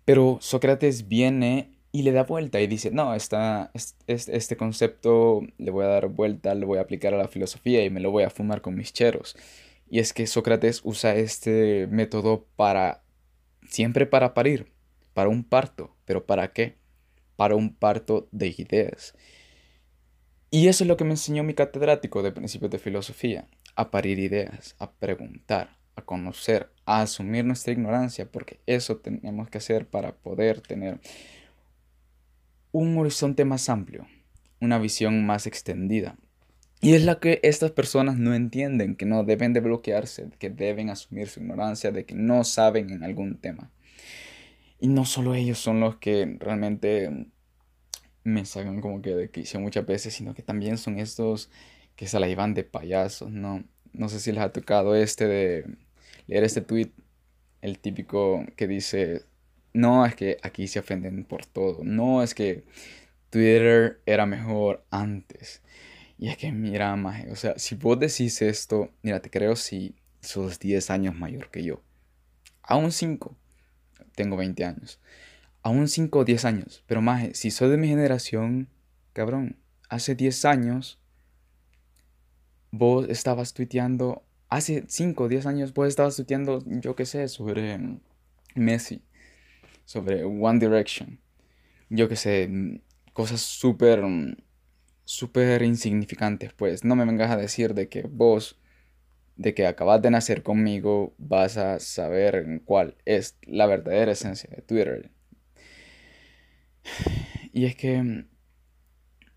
Pero 0.04 0.38
Sócrates 0.40 1.08
viene 1.08 1.73
y 1.94 2.02
le 2.02 2.10
da 2.10 2.24
vuelta 2.24 2.60
y 2.60 2.66
dice, 2.66 2.90
no, 2.90 3.14
esta, 3.14 3.70
este 4.08 4.56
concepto 4.56 5.42
le 5.58 5.70
voy 5.70 5.84
a 5.84 5.88
dar 5.90 6.08
vuelta, 6.08 6.52
le 6.56 6.66
voy 6.66 6.78
a 6.78 6.80
aplicar 6.80 7.14
a 7.14 7.16
la 7.16 7.28
filosofía 7.28 7.84
y 7.84 7.90
me 7.90 8.00
lo 8.00 8.10
voy 8.10 8.24
a 8.24 8.30
fumar 8.30 8.62
con 8.62 8.74
mis 8.74 8.92
cheros. 8.92 9.36
Y 9.88 10.00
es 10.00 10.12
que 10.12 10.26
Sócrates 10.26 10.80
usa 10.82 11.14
este 11.14 11.86
método 11.86 12.48
para, 12.56 13.04
siempre 13.68 14.06
para 14.06 14.34
parir, 14.34 14.72
para 15.12 15.28
un 15.28 15.44
parto. 15.44 15.94
¿Pero 16.04 16.26
para 16.26 16.52
qué? 16.52 16.78
Para 17.36 17.54
un 17.54 17.72
parto 17.72 18.26
de 18.32 18.52
ideas. 18.58 19.14
Y 20.50 20.66
eso 20.66 20.82
es 20.82 20.88
lo 20.88 20.96
que 20.96 21.04
me 21.04 21.12
enseñó 21.12 21.44
mi 21.44 21.54
catedrático 21.54 22.24
de 22.24 22.32
principios 22.32 22.72
de 22.72 22.80
filosofía, 22.80 23.46
a 23.76 23.92
parir 23.92 24.18
ideas, 24.18 24.74
a 24.80 24.90
preguntar, 24.90 25.78
a 25.94 26.02
conocer, 26.02 26.72
a 26.86 27.02
asumir 27.02 27.44
nuestra 27.44 27.72
ignorancia, 27.72 28.26
porque 28.32 28.58
eso 28.66 28.96
tenemos 28.96 29.48
que 29.48 29.58
hacer 29.58 29.86
para 29.86 30.16
poder 30.16 30.60
tener 30.60 30.98
un 32.74 32.98
horizonte 32.98 33.44
más 33.44 33.68
amplio, 33.68 34.06
una 34.60 34.78
visión 34.78 35.24
más 35.24 35.46
extendida, 35.46 36.16
y 36.80 36.92
es 36.92 37.04
la 37.04 37.18
que 37.18 37.40
estas 37.42 37.70
personas 37.70 38.18
no 38.18 38.34
entienden, 38.34 38.96
que 38.96 39.06
no 39.06 39.24
deben 39.24 39.54
de 39.54 39.60
bloquearse, 39.60 40.28
que 40.38 40.50
deben 40.50 40.90
asumir 40.90 41.28
su 41.28 41.40
ignorancia, 41.40 41.92
de 41.92 42.04
que 42.04 42.14
no 42.14 42.44
saben 42.44 42.90
en 42.90 43.04
algún 43.04 43.38
tema. 43.38 43.70
Y 44.80 44.88
no 44.88 45.06
solo 45.06 45.34
ellos 45.34 45.58
son 45.58 45.80
los 45.80 45.96
que 45.96 46.36
realmente 46.40 47.28
me 48.22 48.44
sacan 48.44 48.82
como 48.82 49.00
que 49.00 49.14
de 49.14 49.30
quicio 49.30 49.60
muchas 49.60 49.86
veces, 49.86 50.12
sino 50.12 50.34
que 50.34 50.42
también 50.42 50.76
son 50.76 50.98
estos 50.98 51.48
que 51.96 52.06
se 52.06 52.20
la 52.20 52.26
llevan 52.26 52.52
de 52.52 52.64
payasos, 52.64 53.30
¿no? 53.30 53.64
No 53.92 54.08
sé 54.10 54.20
si 54.20 54.32
les 54.32 54.42
ha 54.42 54.52
tocado 54.52 54.94
este 54.94 55.26
de 55.26 55.64
leer 56.26 56.44
este 56.44 56.60
tweet, 56.60 56.90
el 57.62 57.78
típico 57.78 58.44
que 58.56 58.66
dice, 58.66 59.22
no, 59.74 60.06
es 60.06 60.14
que 60.14 60.38
aquí 60.42 60.66
se 60.68 60.78
ofenden 60.78 61.24
por 61.24 61.44
todo, 61.44 61.80
no, 61.84 62.22
es 62.22 62.34
que 62.34 62.64
Twitter 63.30 64.00
era 64.06 64.24
mejor 64.26 64.84
antes. 64.90 65.60
Y 66.18 66.28
es 66.28 66.36
que, 66.36 66.52
mira, 66.52 66.94
maje, 66.96 67.30
o 67.30 67.36
sea, 67.36 67.58
si 67.58 67.74
vos 67.74 67.98
decís 67.98 68.40
esto, 68.40 68.90
mira, 69.02 69.20
te 69.20 69.30
creo 69.30 69.56
si 69.56 69.96
sos 70.20 70.58
10 70.60 70.90
años 70.90 71.16
mayor 71.16 71.50
que 71.50 71.64
yo. 71.64 71.82
Aún 72.62 72.92
5, 72.92 73.36
tengo 74.14 74.36
20 74.36 74.64
años. 74.64 75.00
Aún 75.62 75.88
5 75.88 76.20
o 76.20 76.24
10 76.24 76.44
años. 76.44 76.84
Pero, 76.86 77.02
maje, 77.02 77.34
si 77.34 77.50
sos 77.50 77.70
de 77.70 77.76
mi 77.76 77.88
generación, 77.88 78.68
cabrón, 79.12 79.56
hace 79.88 80.14
10 80.14 80.44
años 80.44 81.00
vos 82.70 83.08
estabas 83.08 83.52
tuiteando, 83.52 84.22
hace 84.48 84.84
5 84.86 85.24
o 85.24 85.28
10 85.28 85.46
años 85.46 85.74
vos 85.74 85.88
estabas 85.88 86.16
tuiteando, 86.16 86.62
yo 86.66 86.94
qué 86.94 87.06
sé, 87.06 87.28
sobre 87.28 87.98
Messi, 88.54 89.02
sobre 89.84 90.24
One 90.24 90.58
Direction, 90.58 91.20
yo 91.90 92.08
qué 92.08 92.16
sé, 92.16 92.80
cosas 93.12 93.40
súper, 93.40 94.02
súper 95.04 95.62
insignificantes, 95.62 96.52
pues 96.52 96.84
no 96.84 96.96
me 96.96 97.04
vengas 97.04 97.30
a 97.30 97.36
decir 97.36 97.74
de 97.74 97.88
que 97.88 98.02
vos, 98.02 98.60
de 99.36 99.54
que 99.54 99.66
acabas 99.66 100.02
de 100.02 100.10
nacer 100.10 100.42
conmigo, 100.42 101.14
vas 101.18 101.56
a 101.56 101.78
saber 101.80 102.62
cuál 102.64 102.96
es 103.04 103.38
la 103.42 103.66
verdadera 103.66 104.12
esencia 104.12 104.50
de 104.54 104.62
Twitter. 104.62 105.10
Y 107.56 107.66
es 107.66 107.76
que 107.76 108.24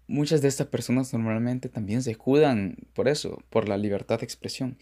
muchas 0.07 0.41
de 0.41 0.47
estas 0.47 0.67
personas 0.67 1.13
normalmente 1.13 1.69
también 1.69 2.01
se 2.01 2.11
escudan 2.11 2.77
por 2.93 3.07
eso, 3.07 3.43
por 3.51 3.69
la 3.69 3.77
libertad 3.77 4.19
de 4.19 4.25
expresión. 4.25 4.79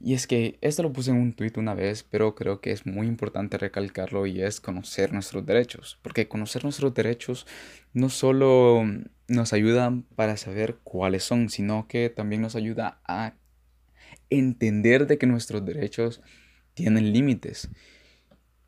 Y 0.00 0.14
es 0.14 0.26
que 0.26 0.58
esto 0.60 0.82
lo 0.82 0.92
puse 0.92 1.10
en 1.10 1.16
un 1.16 1.32
tuit 1.32 1.56
una 1.56 1.74
vez, 1.74 2.02
pero 2.02 2.34
creo 2.34 2.60
que 2.60 2.70
es 2.70 2.86
muy 2.86 3.06
importante 3.06 3.58
recalcarlo 3.58 4.26
y 4.26 4.42
es 4.42 4.60
conocer 4.60 5.12
nuestros 5.12 5.44
derechos. 5.46 5.98
Porque 6.02 6.28
conocer 6.28 6.64
nuestros 6.64 6.92
derechos 6.94 7.46
no 7.92 8.08
solo 8.08 8.84
nos 9.28 9.52
ayuda 9.52 9.92
para 10.14 10.36
saber 10.36 10.78
cuáles 10.84 11.24
son, 11.24 11.48
sino 11.48 11.88
que 11.88 12.10
también 12.10 12.42
nos 12.42 12.56
ayuda 12.56 13.00
a 13.04 13.34
entender 14.30 15.06
de 15.06 15.18
que 15.18 15.26
nuestros 15.26 15.64
derechos 15.64 16.20
tienen 16.74 17.12
límites. 17.12 17.70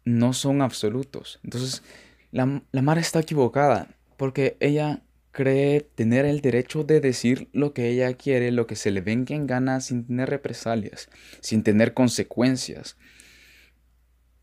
No 0.04 0.32
son 0.32 0.62
absolutos. 0.62 1.40
Entonces, 1.44 1.82
la, 2.30 2.62
la 2.72 2.82
Mara 2.82 3.00
está 3.00 3.20
equivocada 3.20 3.88
porque 4.16 4.56
ella 4.60 5.02
cree 5.30 5.80
tener 5.80 6.24
el 6.24 6.40
derecho 6.40 6.84
de 6.84 7.00
decir 7.00 7.48
lo 7.52 7.72
que 7.72 7.88
ella 7.88 8.12
quiere, 8.14 8.50
lo 8.50 8.66
que 8.66 8.76
se 8.76 8.90
le 8.90 9.00
venga 9.00 9.34
en 9.34 9.46
gana 9.46 9.80
sin 9.80 10.06
tener 10.06 10.30
represalias, 10.30 11.08
sin 11.40 11.62
tener 11.62 11.94
consecuencias. 11.94 12.96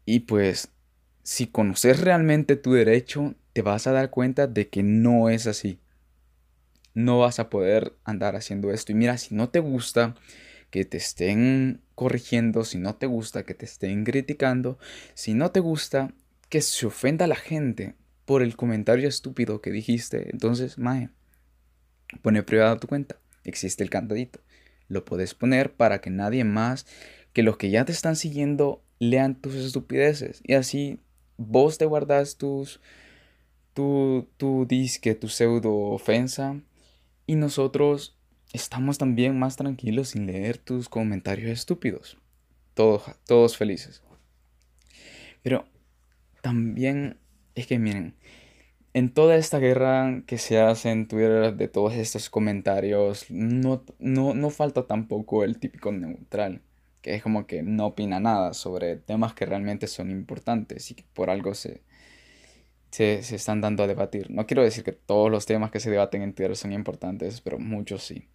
Y 0.06 0.22
pues, 0.22 0.70
si 1.24 1.48
conoces 1.48 2.00
realmente 2.00 2.56
tu 2.56 2.74
derecho, 2.74 3.36
te 3.54 3.62
vas 3.62 3.88
a 3.88 3.92
dar 3.92 4.10
cuenta 4.10 4.48
de 4.48 4.70
que 4.70 4.84
no 4.84 5.30
es 5.30 5.48
así. 5.48 5.80
No 6.94 7.20
vas 7.20 7.40
a 7.40 7.50
poder 7.50 7.94
andar 8.04 8.36
haciendo 8.36 8.72
esto. 8.72 8.92
Y 8.92 8.96
mira, 8.96 9.18
si 9.18 9.36
no 9.36 9.50
te 9.50 9.60
gusta 9.60 10.16
que 10.70 10.86
te 10.86 10.98
estén 10.98 11.82
corrigiendo, 11.96 12.64
si 12.64 12.78
no 12.78 12.96
te 12.96 13.06
gusta 13.06 13.44
que 13.44 13.54
te 13.54 13.66
estén 13.66 14.04
criticando, 14.04 14.78
si 15.14 15.34
no 15.34 15.52
te 15.52 15.60
gusta 15.60 16.14
que 16.50 16.62
se 16.62 16.86
ofenda 16.86 17.26
a 17.26 17.30
la 17.30 17.36
gente, 17.36 17.96
por 18.26 18.42
el 18.42 18.56
comentario 18.56 19.08
estúpido 19.08 19.62
que 19.62 19.72
dijiste. 19.72 20.30
Entonces, 20.32 20.78
mae, 20.78 21.10
pone 22.22 22.44
privada 22.44 22.78
tu 22.78 22.88
cuenta. 22.88 23.18
Existe 23.44 23.84
el 23.84 23.90
candadito. 23.90 24.40
Lo 24.88 25.06
puedes 25.06 25.34
poner 25.34 25.74
para 25.74 26.02
que 26.02 26.10
nadie 26.10 26.44
más 26.44 26.86
que 27.34 27.44
los 27.44 27.58
que 27.58 27.70
ya 27.70 27.86
te 27.86 27.92
están 27.92 28.16
siguiendo 28.16 28.84
lean 29.00 29.36
tus 29.36 29.56
estupideces. 29.56 30.42
Y 30.44 30.54
así 30.54 31.00
vos 31.38 31.78
te 31.78 31.86
guardas 31.86 32.38
tus, 32.38 32.82
tu, 33.74 34.28
tu 34.38 34.66
disque, 34.66 35.16
tu 35.16 35.28
pseudo 35.28 35.72
ofensa. 35.74 36.60
Y 37.28 37.36
nosotros 37.36 38.18
estamos 38.54 38.98
también 38.98 39.38
más 39.38 39.56
tranquilos 39.56 40.10
sin 40.10 40.28
leer 40.28 40.58
tus 40.58 40.90
comentarios 40.90 41.52
estúpidos. 41.52 42.18
Todos, 42.74 43.04
todos 43.26 43.58
felices. 43.58 44.02
Pero 45.42 45.66
también 46.42 47.20
es 47.56 47.68
que 47.68 47.80
miren, 47.80 48.16
en 48.94 49.10
toda 49.14 49.36
esta 49.36 49.60
guerra 49.60 50.24
que 50.26 50.38
se 50.38 50.60
hace 50.60 50.92
en 50.92 51.08
Twitter 51.08 51.56
de 51.56 51.68
todos 51.68 51.94
estos 51.94 52.30
comentarios, 52.30 53.26
no, 53.30 53.84
no, 54.00 54.50
falta 54.50 54.88
tampoco 54.88 55.44
el 55.44 55.60
típico 55.60 55.92
neutral, 55.92 56.62
que 57.02 57.16
es 57.16 57.24
como 57.24 57.48
que 57.48 57.64
no 57.64 57.88
opina 57.88 58.20
nada 58.20 58.54
sobre 58.54 58.98
temas 58.98 59.34
que 59.34 59.46
realmente 59.46 59.88
son 59.88 60.12
importantes 60.12 60.92
y 60.92 60.96
que 60.96 61.04
por 61.14 61.30
algo 61.30 61.54
se, 61.54 61.82
se, 62.92 63.24
se 63.24 63.36
están 63.36 63.62
dando 63.62 63.84
a 63.84 63.88
debatir. 63.88 64.32
No 64.32 64.48
quiero 64.48 64.64
decir 64.64 64.84
que 64.84 64.94
todos 64.94 65.30
los 65.32 65.46
temas 65.46 65.72
que 65.72 65.80
se 65.82 65.92
debaten 65.92 66.22
en 66.22 66.34
Twitter 66.34 66.56
son 66.56 66.72
importantes, 66.74 67.42
pero 67.42 67.60
muchos 67.60 68.04
sí. 68.04 68.30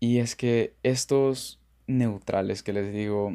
Y 0.00 0.18
es 0.18 0.34
que 0.34 0.74
estos 0.82 1.60
neutrales 1.86 2.62
que 2.64 2.72
les 2.72 2.92
digo, 2.92 3.32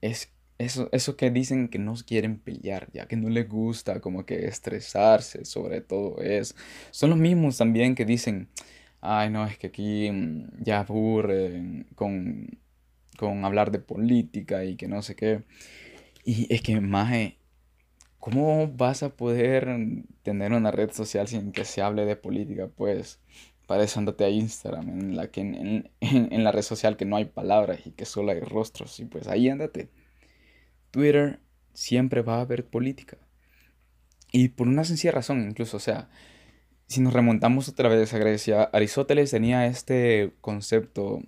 es 0.00 0.30
eso, 0.58 0.88
eso 0.92 1.16
que 1.16 1.30
dicen 1.30 1.68
que 1.68 1.78
no 1.78 1.94
quieren 2.06 2.38
pelear, 2.38 2.88
ya 2.92 3.06
que 3.06 3.16
no 3.16 3.28
les 3.28 3.48
gusta 3.48 4.00
como 4.00 4.26
que 4.26 4.46
estresarse 4.46 5.44
sobre 5.44 5.80
todo 5.80 6.20
eso. 6.22 6.54
Son 6.90 7.10
los 7.10 7.18
mismos 7.18 7.58
también 7.58 7.94
que 7.94 8.04
dicen, 8.04 8.48
ay 9.00 9.30
no, 9.30 9.46
es 9.46 9.58
que 9.58 9.68
aquí 9.68 10.10
mm, 10.10 10.62
ya 10.64 10.80
aburre 10.80 11.86
con, 11.94 12.58
con 13.16 13.44
hablar 13.44 13.70
de 13.70 13.78
política 13.80 14.64
y 14.64 14.76
que 14.76 14.88
no 14.88 15.02
sé 15.02 15.14
qué. 15.16 15.44
Y 16.24 16.52
es 16.54 16.62
que, 16.62 16.80
maje, 16.80 17.38
¿cómo 18.18 18.68
vas 18.68 19.02
a 19.02 19.10
poder 19.16 19.68
tener 20.22 20.52
una 20.52 20.70
red 20.70 20.90
social 20.92 21.28
sin 21.28 21.52
que 21.52 21.64
se 21.64 21.82
hable 21.82 22.04
de 22.06 22.16
política? 22.16 22.68
Pues 22.68 23.20
para 23.66 23.84
eso 23.84 23.98
andate 24.00 24.24
a 24.24 24.30
Instagram, 24.30 24.88
en 24.88 25.16
la, 25.16 25.30
que, 25.30 25.40
en, 25.42 25.90
en 26.00 26.44
la 26.44 26.52
red 26.52 26.62
social 26.62 26.96
que 26.96 27.04
no 27.04 27.16
hay 27.16 27.26
palabras 27.26 27.86
y 27.86 27.92
que 27.92 28.04
solo 28.06 28.32
hay 28.32 28.40
rostros. 28.40 29.00
Y 29.00 29.04
pues 29.06 29.28
ahí 29.28 29.48
andate. 29.48 29.90
Twitter 30.90 31.40
siempre 31.74 32.22
va 32.22 32.36
a 32.36 32.40
haber 32.40 32.66
política. 32.66 33.18
Y 34.32 34.48
por 34.48 34.68
una 34.68 34.84
sencilla 34.84 35.12
razón, 35.12 35.42
incluso, 35.42 35.76
o 35.76 35.80
sea, 35.80 36.08
si 36.86 37.00
nos 37.00 37.12
remontamos 37.12 37.68
otra 37.68 37.88
vez 37.88 38.12
a 38.12 38.18
Grecia, 38.18 38.64
Aristóteles 38.64 39.30
tenía 39.30 39.66
este 39.66 40.34
concepto 40.40 41.22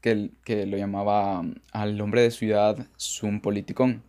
que, 0.00 0.30
que 0.44 0.66
lo 0.66 0.76
llamaba 0.76 1.42
al 1.72 2.00
hombre 2.00 2.22
de 2.22 2.30
ciudad 2.30 2.86
sum 2.96 3.40
politicón. 3.40 4.02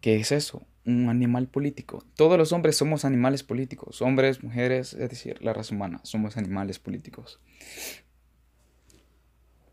¿Qué 0.00 0.16
es 0.16 0.32
eso? 0.32 0.66
Un 0.84 1.08
animal 1.08 1.46
político. 1.48 2.04
Todos 2.16 2.36
los 2.36 2.52
hombres 2.52 2.76
somos 2.76 3.04
animales 3.04 3.42
políticos. 3.44 4.02
Hombres, 4.02 4.42
mujeres, 4.42 4.94
es 4.94 5.08
decir, 5.08 5.40
la 5.40 5.52
raza 5.52 5.74
humana, 5.74 6.00
somos 6.02 6.36
animales 6.36 6.78
políticos 6.78 7.40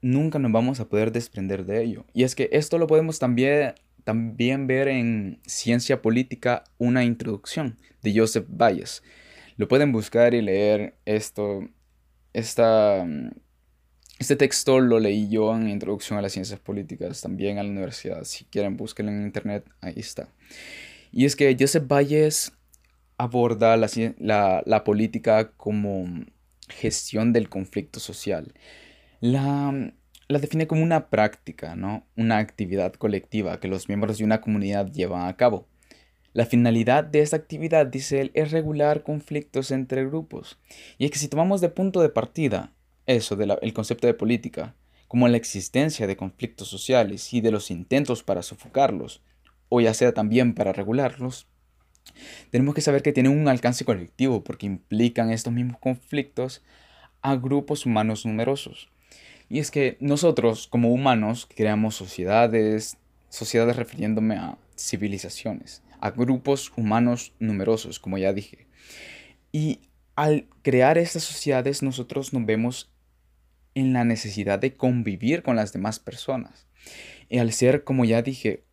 nunca 0.02 0.40
nos 0.40 0.52
vamos 0.52 0.80
a 0.80 0.90
poder 0.90 1.12
desprender 1.12 1.66
de 1.66 1.84
ello. 1.84 2.06
Y 2.14 2.24
es 2.24 2.36
que 2.36 2.50
esto 2.52 2.78
lo 2.78 2.88
podemos 2.88 3.20
también, 3.20 3.74
también 4.04 4.68
ver 4.68 4.88
en 4.88 5.40
Ciencia 5.46 6.02
Política, 6.02 6.64
una 6.78 7.04
introducción 7.04 7.78
de 8.02 8.18
Joseph 8.18 8.46
Bayes. 8.48 9.04
Lo 9.58 9.68
pueden 9.68 9.92
buscar 9.92 10.34
y 10.34 10.42
leer 10.42 10.96
esto. 11.06 11.68
Esta, 12.32 13.06
este 14.20 14.36
texto 14.36 14.80
lo 14.80 15.00
leí 15.00 15.30
yo 15.30 15.56
en 15.56 15.68
Introducción 15.68 16.20
a 16.20 16.22
las 16.22 16.34
Ciencias 16.34 16.60
Políticas, 16.60 17.22
también 17.22 17.58
a 17.58 17.64
la 17.64 17.70
universidad. 17.70 18.24
Si 18.24 18.46
quieren, 18.46 18.78
búsquenlo 18.78 19.12
en 19.12 19.24
internet, 19.24 19.66
ahí 19.82 19.96
está. 19.98 20.30
Y 21.12 21.26
es 21.26 21.36
que 21.36 21.56
Joseph 21.60 21.88
Bayes 21.88 22.54
aborda 23.18 23.76
la, 23.76 23.90
la, 24.20 24.64
la 24.66 24.84
política 24.84 25.52
como 25.58 26.06
gestión 26.70 27.34
del 27.34 27.50
conflicto 27.50 28.00
social 28.00 28.54
la, 29.20 29.94
la 30.28 30.40
define 30.40 30.68
como 30.68 30.84
una 30.84 31.10
práctica, 31.10 31.76
¿no? 31.76 32.06
Una 32.16 32.38
actividad 32.38 32.94
colectiva 32.94 33.60
que 33.60 33.68
los 33.68 33.88
miembros 33.88 34.18
de 34.18 34.26
una 34.26 34.42
comunidad 34.42 34.92
llevan 34.92 35.28
a 35.28 35.36
cabo. 35.36 35.68
La 36.34 36.46
finalidad 36.46 37.04
de 37.04 37.22
esta 37.22 37.38
actividad, 37.38 37.88
dice 37.88 38.22
él, 38.22 38.32
es 38.36 38.52
regular 38.52 39.04
conflictos 39.04 39.72
entre 39.72 40.06
grupos. 40.06 40.60
Y 40.98 41.06
es 41.06 41.12
que 41.12 41.18
si 41.18 41.28
tomamos 41.28 41.60
de 41.62 41.70
punto 41.70 42.02
de 42.02 42.10
partida 42.10 42.74
eso, 43.08 43.36
del 43.36 43.74
concepto 43.74 44.06
de 44.06 44.14
política, 44.14 44.76
como 45.08 45.28
la 45.28 45.38
existencia 45.38 46.06
de 46.06 46.16
conflictos 46.16 46.68
sociales 46.68 47.34
y 47.34 47.42
de 47.42 47.50
los 47.50 47.72
intentos 47.72 48.22
para 48.22 48.44
sofocarlos, 48.44 49.24
o 49.68 49.82
ya 49.82 49.96
sea 49.96 50.14
también 50.14 50.54
para 50.54 50.74
regularlos, 50.74 51.48
tenemos 52.52 52.76
que 52.76 52.82
saber 52.82 53.02
que 53.02 53.12
tienen 53.12 53.38
un 53.38 53.48
alcance 53.48 53.86
colectivo 53.86 54.44
porque 54.44 54.68
implican 54.68 55.32
estos 55.32 55.52
mismos 55.52 55.80
conflictos 55.80 56.64
a 57.22 57.36
grupos 57.36 57.86
humanos 57.88 58.26
numerosos. 58.26 58.90
Y 59.50 59.58
es 59.60 59.72
que 59.72 59.98
nosotros 60.00 60.68
como 60.68 60.94
humanos 60.94 61.48
creamos 61.54 61.96
sociedades, 61.96 62.98
sociedades 63.30 63.76
refiriéndome 63.76 64.36
a 64.36 64.60
civilizaciones, 64.78 65.82
a 66.00 66.12
grupos 66.12 66.72
humanos 66.78 67.34
numerosos, 67.40 68.00
como 68.00 68.20
ya 68.20 68.32
dije. 68.32 68.68
Y 69.52 69.82
al 70.16 70.48
crear 70.62 71.00
estas 71.00 71.24
sociedades 71.24 71.82
nosotros 71.82 72.32
nos 72.32 72.46
vemos 72.46 72.92
en 73.74 73.92
la 73.92 74.04
necesidad 74.04 74.60
de 74.60 74.76
convivir 74.76 75.42
con 75.42 75.56
las 75.56 75.74
demás 75.74 76.00
personas. 76.00 76.68
Y 77.28 77.40
al 77.40 77.52
ser, 77.52 77.84
como 77.84 78.06
ya 78.06 78.22
dije, 78.22 78.64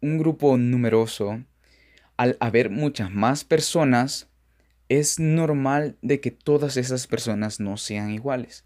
un 0.00 0.16
grupo 0.16 0.56
numeroso, 0.56 1.44
al 2.16 2.38
haber 2.40 2.70
muchas 2.70 3.10
más 3.10 3.44
personas, 3.44 4.28
es 4.88 5.18
normal 5.18 5.98
de 6.00 6.20
que 6.20 6.30
todas 6.30 6.78
esas 6.78 7.06
personas 7.06 7.60
no 7.60 7.76
sean 7.76 8.10
iguales 8.10 8.65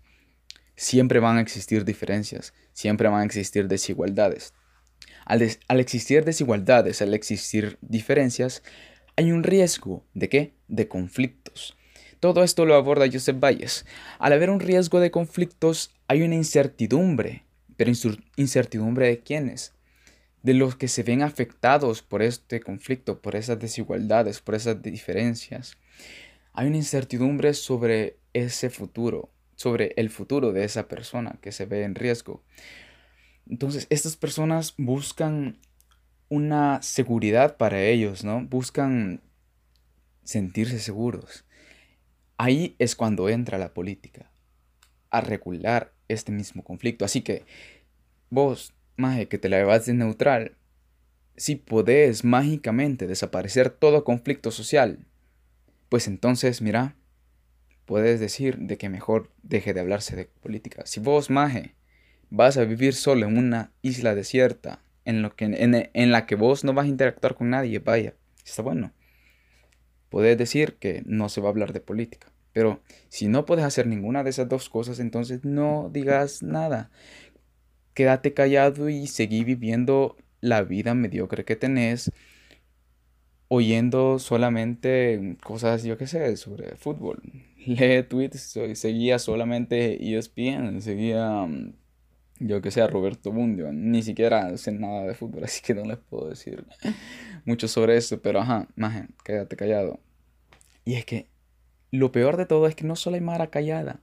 siempre 0.81 1.21
van 1.21 1.37
a 1.37 1.43
existir 1.43 1.85
diferencias, 1.85 2.55
siempre 2.73 3.11
van 3.11 3.21
a 3.21 3.25
existir 3.27 3.69
desigualdades. 3.69 4.55
Al, 5.27 5.43
existir 5.79 6.25
desigualdades, 6.25 7.03
al 7.03 7.13
existir 7.13 7.77
diferencias, 7.83 8.63
hay 9.15 9.31
un 9.31 9.43
riesgo 9.43 10.07
de 10.15 10.31
qué? 10.31 10.55
De 10.69 10.89
conflictos. 10.89 11.77
Todo 12.19 12.43
esto 12.43 12.65
lo 12.65 12.77
aborda 12.77 13.11
Joseph 13.13 13.39
Valles. 13.39 13.85
Al 14.19 14.33
haber 14.33 14.49
un 14.49 14.59
riesgo 14.59 15.01
de 15.01 15.11
conflictos, 15.11 15.95
hay 16.09 16.23
una 16.23 16.35
incertidumbre. 16.35 17.45
¿Pero 17.77 17.93
incertidumbre 18.37 19.09
de 19.09 19.21
quiénes? 19.21 19.75
De 20.43 20.55
los 20.55 20.77
que 20.77 20.89
se 20.89 21.03
ven 21.03 21.21
afectados 21.21 22.01
por 22.01 22.23
este 22.23 22.61
conflicto, 22.61 23.21
por 23.21 23.37
esas 23.37 23.59
desigualdades, 23.59 24.41
por 24.41 24.55
esas 24.55 24.81
diferencias. 24.81 25.77
Hay 26.55 26.69
una 26.69 26.79
incertidumbre 26.79 27.53
sobre 27.53 28.17
ese 28.33 28.71
futuro, 28.71 29.31
sobre 29.61 29.93
el 29.97 30.09
futuro 30.09 30.55
de 30.55 30.65
esa 30.65 30.89
persona 30.89 31.37
que 31.43 31.53
se 31.53 31.67
ve 31.67 31.85
en 31.85 31.95
riesgo. 31.95 32.43
Entonces, 33.47 33.87
estas 33.91 34.17
personas 34.17 34.73
buscan 34.79 35.59
una 36.31 36.81
seguridad 36.81 37.59
para 37.59 37.83
ellos, 37.83 38.25
¿no? 38.25 38.43
Buscan 38.47 39.21
sentirse 40.25 40.79
seguros. 40.79 41.45
Ahí 42.39 42.75
es 42.79 42.97
cuando 42.97 43.29
entra 43.29 43.59
la 43.59 43.75
política, 43.75 44.31
a 45.11 45.21
regular 45.21 45.93
este 46.09 46.33
mismo 46.33 46.65
conflicto. 46.65 47.05
Así 47.05 47.21
que 47.21 47.45
vos, 48.31 48.73
maje, 48.97 49.29
que 49.29 49.37
te 49.37 49.51
la 49.51 49.59
llevas 49.59 49.85
de 49.85 49.93
neutral, 49.93 50.57
si 51.37 51.57
podés 51.57 52.25
mágicamente 52.25 53.07
desaparecer 53.07 53.69
todo 53.69 54.05
conflicto 54.05 54.53
social, 54.53 55.05
pues 55.91 56.09
entonces, 56.09 56.63
mira, 56.63 56.97
puedes 57.91 58.21
decir 58.21 58.57
de 58.57 58.79
que 58.79 58.89
mejor 58.89 59.33
deje 59.51 59.75
de 59.75 59.81
hablarse 59.81 60.17
de 60.17 60.25
política. 60.25 60.87
Si 60.87 61.01
vos, 61.01 61.29
maje, 61.29 61.75
vas 62.31 62.57
a 62.57 62.65
vivir 62.65 62.95
solo 62.95 63.27
en 63.27 63.37
una 63.37 63.73
isla 63.83 64.15
desierta, 64.15 64.83
en, 65.05 65.21
lo 65.21 65.37
que, 65.37 65.45
en, 65.45 66.13
la 66.13 66.27
que 66.27 66.37
vos 66.37 66.65
no 66.65 66.73
vas 66.73 66.87
a 66.87 66.89
interactuar 66.89 67.35
con 67.35 67.51
nadie, 67.51 67.81
vaya, 67.81 68.15
está 68.43 68.63
bueno. 68.63 68.93
Puedes 70.09 70.39
decir 70.39 70.77
que 70.77 71.03
no 71.05 71.29
se 71.29 71.41
va 71.41 71.49
a 71.49 71.51
hablar 71.51 71.73
de 71.73 71.81
política. 71.81 72.33
Pero 72.53 72.81
si 73.09 73.29
no 73.29 73.45
puedes 73.45 73.65
hacer 73.65 73.87
ninguna 73.87 74.25
de 74.25 74.31
esas 74.31 74.49
dos 74.49 74.69
cosas, 74.69 74.99
entonces 74.99 75.45
no 75.45 75.91
digas 75.93 76.43
nada. 76.43 76.91
Quédate 77.95 78.35
callado 78.35 78.89
y 78.89 79.07
seguí 79.07 79.45
viviendo 79.45 80.17
la 80.41 80.63
vida 80.63 80.95
mediocre 80.95 81.45
que 81.45 81.55
tenés, 81.55 82.11
oyendo 83.53 84.21
solamente 84.21 85.37
cosas, 85.43 85.83
yo 85.83 85.99
qué 85.99 86.07
sé, 86.07 86.37
sobre 86.37 86.77
fútbol. 86.77 87.21
Lee 87.67 88.05
tweets, 88.05 88.57
seguía 88.75 89.19
solamente 89.19 90.17
ESPN, 90.17 90.81
seguía 90.81 91.47
mm, 91.47 91.75
yo 92.39 92.63
que 92.63 92.71
sé, 92.71 92.87
Roberto 92.87 93.33
Bundio, 93.33 93.73
ni 93.73 94.03
siquiera 94.03 94.57
sé 94.57 94.71
nada 94.71 95.03
de 95.03 95.15
fútbol, 95.15 95.45
así 95.45 95.63
que 95.63 95.75
no 95.75 95.85
les 95.85 95.99
puedo 95.99 96.29
decir 96.29 96.65
mucho 97.45 97.67
sobre 97.67 97.97
eso, 97.97 98.23
pero 98.23 98.41
ajá, 98.41 98.69
maje, 98.77 99.09
quédate 99.25 99.57
callado. 99.57 99.99
Y 100.85 100.95
es 100.95 101.05
que 101.05 101.29
lo 101.91 102.13
peor 102.13 102.37
de 102.37 102.47
todo 102.47 102.69
es 102.69 102.77
que 102.77 102.85
no 102.85 102.95
solo 102.95 103.17
hay 103.17 103.21
Mara 103.21 103.51
callada, 103.51 104.01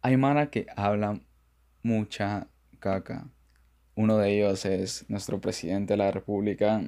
hay 0.00 0.16
Mara 0.16 0.50
que 0.50 0.66
habla 0.74 1.20
mucha 1.82 2.48
caca. 2.78 3.28
Uno 3.94 4.16
de 4.16 4.34
ellos 4.34 4.64
es 4.64 5.04
nuestro 5.08 5.38
presidente 5.42 5.92
de 5.92 5.98
la 5.98 6.10
República. 6.10 6.82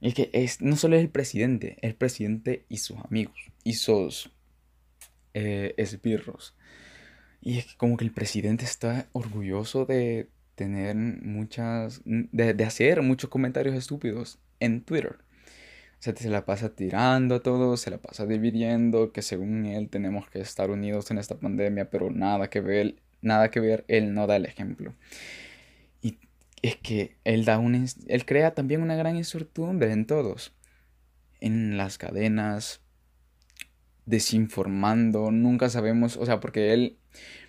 Y 0.00 0.08
es 0.08 0.14
que 0.14 0.30
es, 0.32 0.60
no 0.60 0.76
solo 0.76 0.96
es 0.96 1.02
el 1.02 1.10
presidente, 1.10 1.76
el 1.80 1.94
presidente 1.94 2.64
y 2.68 2.78
sus 2.78 2.98
amigos, 2.98 3.36
y 3.64 3.74
sus 3.74 4.30
eh, 5.34 5.74
esbirros. 5.76 6.54
Y 7.40 7.58
es 7.58 7.66
que 7.66 7.76
como 7.76 7.96
que 7.96 8.04
el 8.04 8.12
presidente 8.12 8.64
está 8.64 9.08
orgulloso 9.12 9.86
de 9.86 10.28
tener 10.56 10.96
muchas, 10.96 12.02
de, 12.04 12.64
hacer 12.64 13.02
muchos 13.02 13.30
comentarios 13.30 13.76
estúpidos 13.76 14.38
en 14.58 14.82
Twitter. 14.82 15.18
O 15.98 16.02
sea, 16.02 16.16
se 16.16 16.28
la 16.28 16.44
pasa 16.44 16.74
tirando 16.74 17.36
a 17.36 17.42
todos, 17.42 17.80
se 17.80 17.90
la 17.90 17.98
pasa 17.98 18.26
dividiendo, 18.26 19.12
que 19.12 19.22
según 19.22 19.66
él 19.66 19.88
tenemos 19.88 20.28
que 20.28 20.40
estar 20.40 20.70
unidos 20.70 21.10
en 21.10 21.18
esta 21.18 21.38
pandemia, 21.38 21.90
pero 21.90 22.10
nada 22.10 22.50
que 22.50 22.60
ver, 22.60 22.96
nada 23.22 23.50
que 23.50 23.60
ver, 23.60 23.84
él 23.88 24.12
no 24.14 24.26
da 24.26 24.36
el 24.36 24.46
ejemplo. 24.46 24.94
Es 26.66 26.74
que 26.74 27.16
él 27.22 27.44
da 27.44 27.58
un, 27.58 27.86
él 28.08 28.26
crea 28.26 28.54
también 28.54 28.82
una 28.82 28.96
gran 28.96 29.16
incertidumbre 29.16 29.92
en 29.92 30.04
todos, 30.04 30.52
en 31.38 31.76
las 31.76 31.96
cadenas, 31.96 32.80
desinformando, 34.04 35.30
nunca 35.30 35.68
sabemos, 35.68 36.16
o 36.16 36.26
sea, 36.26 36.40
porque 36.40 36.72
él 36.72 36.98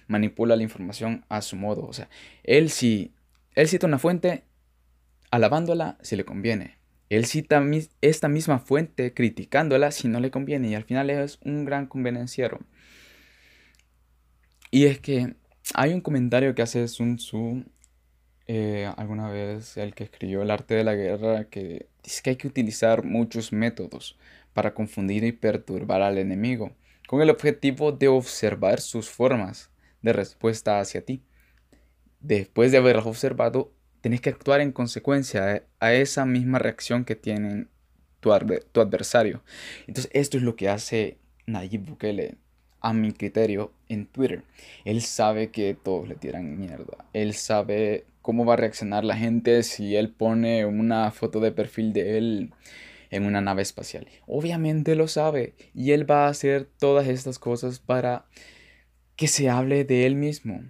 manipula 0.05 0.55
la 0.55 0.61
información 0.61 1.25
a 1.29 1.41
su 1.41 1.55
modo. 1.55 1.87
O 1.87 1.93
sea, 1.93 2.09
él 2.43 2.69
si 2.69 3.15
él 3.55 3.67
cita 3.67 3.87
una 3.87 3.97
fuente 3.97 4.43
alabándola 5.31 5.97
si 6.03 6.15
le 6.15 6.23
conviene. 6.23 6.77
Él 7.09 7.25
cita 7.25 7.65
esta 8.01 8.27
misma 8.27 8.59
fuente 8.59 9.15
criticándola 9.15 9.89
si 9.89 10.07
no 10.09 10.19
le 10.19 10.29
conviene 10.29 10.69
y 10.69 10.75
al 10.75 10.83
final 10.83 11.09
es 11.09 11.39
un 11.43 11.65
gran 11.65 11.87
convenenciero. 11.87 12.59
Y 14.69 14.85
es 14.85 14.99
que 14.99 15.33
hay 15.73 15.93
un 15.93 16.01
comentario 16.01 16.53
que 16.53 16.61
hace 16.61 16.87
Sun 16.87 17.15
Tzu 17.15 17.65
eh, 18.47 18.89
alguna 18.95 19.29
vez, 19.29 19.75
el 19.77 19.93
que 19.93 20.05
escribió 20.05 20.41
El 20.41 20.51
arte 20.51 20.75
de 20.75 20.83
la 20.83 20.95
guerra, 20.95 21.45
que 21.45 21.87
dice 22.03 22.21
que 22.23 22.29
hay 22.31 22.35
que 22.37 22.47
utilizar 22.47 23.03
muchos 23.03 23.51
métodos 23.51 24.17
para 24.53 24.73
confundir 24.73 25.23
y 25.25 25.33
perturbar 25.33 26.01
al 26.01 26.17
enemigo, 26.17 26.71
con 27.07 27.21
el 27.21 27.29
objetivo 27.29 27.91
de 27.91 28.07
observar 28.07 28.79
sus 28.79 29.09
formas 29.09 29.69
de 30.01 30.13
respuesta 30.13 30.79
hacia 30.79 31.03
ti. 31.03 31.21
Después 32.21 32.71
de 32.71 32.77
haberlas 32.77 33.05
observado, 33.05 33.71
tenés 34.01 34.21
que 34.21 34.29
actuar 34.29 34.61
en 34.61 34.71
consecuencia 34.71 35.63
a 35.79 35.93
esa 35.93 36.25
misma 36.25 36.59
reacción 36.59 37.03
que 37.03 37.15
tiene 37.15 37.67
tu, 38.21 38.31
tu 38.71 38.81
adversario. 38.81 39.43
Entonces, 39.87 40.09
esto 40.13 40.37
es 40.37 40.43
lo 40.43 40.55
que 40.55 40.69
hace 40.69 41.17
Nayib 41.45 41.85
Bukele, 41.85 42.35
a 42.79 42.93
mi 42.93 43.11
criterio, 43.11 43.73
en 43.89 44.05
Twitter. 44.05 44.43
Él 44.85 45.01
sabe 45.01 45.51
que 45.51 45.73
todos 45.73 46.07
le 46.07 46.15
tiran 46.15 46.57
mierda. 46.57 47.05
Él 47.13 47.33
sabe 47.33 48.05
cómo 48.27 48.43
va 48.43 48.55
a 48.55 48.57
reaccionar 48.57 49.05
la 49.05 49.15
gente 49.15 49.63
si 49.63 49.95
él 49.95 50.09
pone 50.09 50.65
una 50.65 51.11
foto 51.11 51.39
de 51.39 51.53
perfil 51.53 51.93
de 51.93 52.17
él 52.17 52.51
en 53.09 53.23
una 53.23 53.39
nave 53.39 53.61
espacial. 53.61 54.05
Obviamente 54.25 54.95
lo 54.95 55.07
sabe 55.07 55.53
y 55.73 55.91
él 55.91 56.11
va 56.11 56.25
a 56.25 56.29
hacer 56.29 56.67
todas 56.77 57.07
estas 57.07 57.39
cosas 57.39 57.79
para 57.79 58.25
que 59.15 59.29
se 59.29 59.47
hable 59.47 59.85
de 59.85 60.05
él 60.05 60.15
mismo, 60.15 60.61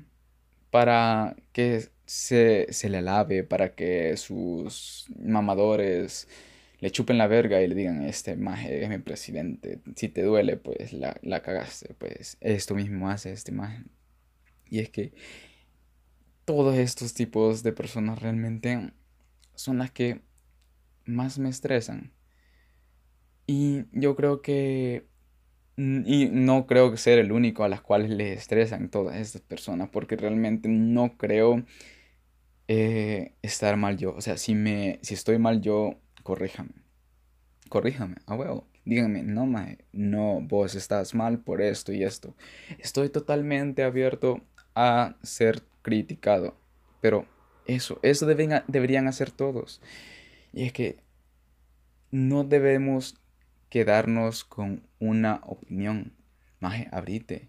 para 0.69 1.35
que 1.51 1.87
se, 2.05 2.67
le 2.83 2.97
alabe, 2.99 3.43
para 3.43 3.73
que 3.73 4.15
sus 4.17 5.07
mamadores 5.19 6.27
le 6.79 6.91
chupen 6.91 7.17
la 7.17 7.25
verga 7.25 7.59
y 7.63 7.67
le 7.67 7.73
digan, 7.73 8.03
este 8.03 8.35
maje 8.35 8.83
es 8.83 8.87
mi 8.87 8.99
presidente, 8.99 9.79
si 9.95 10.09
te 10.09 10.21
duele, 10.21 10.57
pues 10.57 10.93
la, 10.93 11.17
la 11.23 11.41
cagaste, 11.41 11.95
pues 11.97 12.37
esto 12.39 12.75
mismo 12.75 13.09
hace 13.09 13.31
este 13.31 13.51
maje. 13.51 13.81
Y 14.69 14.77
es 14.77 14.89
que 14.89 15.11
todos 16.47 16.77
estos 16.77 17.13
tipos 17.13 17.61
de 17.61 17.73
personas 17.73 18.21
realmente 18.21 18.93
son 19.53 19.79
las 19.79 19.91
que 19.91 20.21
más 21.03 21.39
me 21.39 21.49
estresan. 21.49 22.13
Y 23.45 23.83
yo 23.91 24.15
creo 24.15 24.41
que, 24.41 25.07
y 25.75 26.29
no 26.31 26.65
creo 26.65 26.89
que 26.89 26.95
ser 26.95 27.19
el 27.19 27.33
único 27.33 27.65
a 27.65 27.67
las 27.67 27.81
cuales 27.81 28.11
les 28.11 28.39
estresan 28.39 28.87
todas 28.89 29.17
estas 29.17 29.41
personas, 29.41 29.89
porque 29.89 30.15
realmente 30.15 30.69
no 30.69 31.17
creo 31.17 31.65
eh, 32.69 33.33
estar 33.41 33.75
mal 33.75 33.97
yo. 33.97 34.15
O 34.15 34.21
sea, 34.21 34.37
si, 34.37 34.55
me, 34.55 34.99
si 35.01 35.15
estoy 35.15 35.39
mal 35.39 35.59
yo, 35.59 35.99
corríjame. 36.23 36.71
Corríjame, 37.67 38.15
a 38.25 38.35
huevo. 38.35 38.69
Díganme, 38.85 39.21
no, 39.21 39.45
mae, 39.47 39.79
no, 39.91 40.39
vos 40.39 40.75
estás 40.75 41.13
mal 41.13 41.39
por 41.39 41.61
esto 41.61 41.91
y 41.91 42.05
esto. 42.05 42.37
Estoy 42.79 43.09
totalmente 43.09 43.83
abierto 43.83 44.45
a 44.75 45.17
ser 45.23 45.61
criticado. 45.87 46.53
Pero 46.99 47.25
eso, 47.65 47.97
eso 48.01 48.25
deben, 48.25 48.61
deberían 48.67 49.07
hacer 49.07 49.31
todos. 49.31 49.81
Y 50.51 50.65
es 50.65 50.73
que 50.73 50.97
no 52.11 52.43
debemos 52.43 53.15
quedarnos 53.69 54.43
con 54.43 54.85
una 54.99 55.39
opinión. 55.45 56.11
Maje, 56.59 56.89
abrite. 56.91 57.47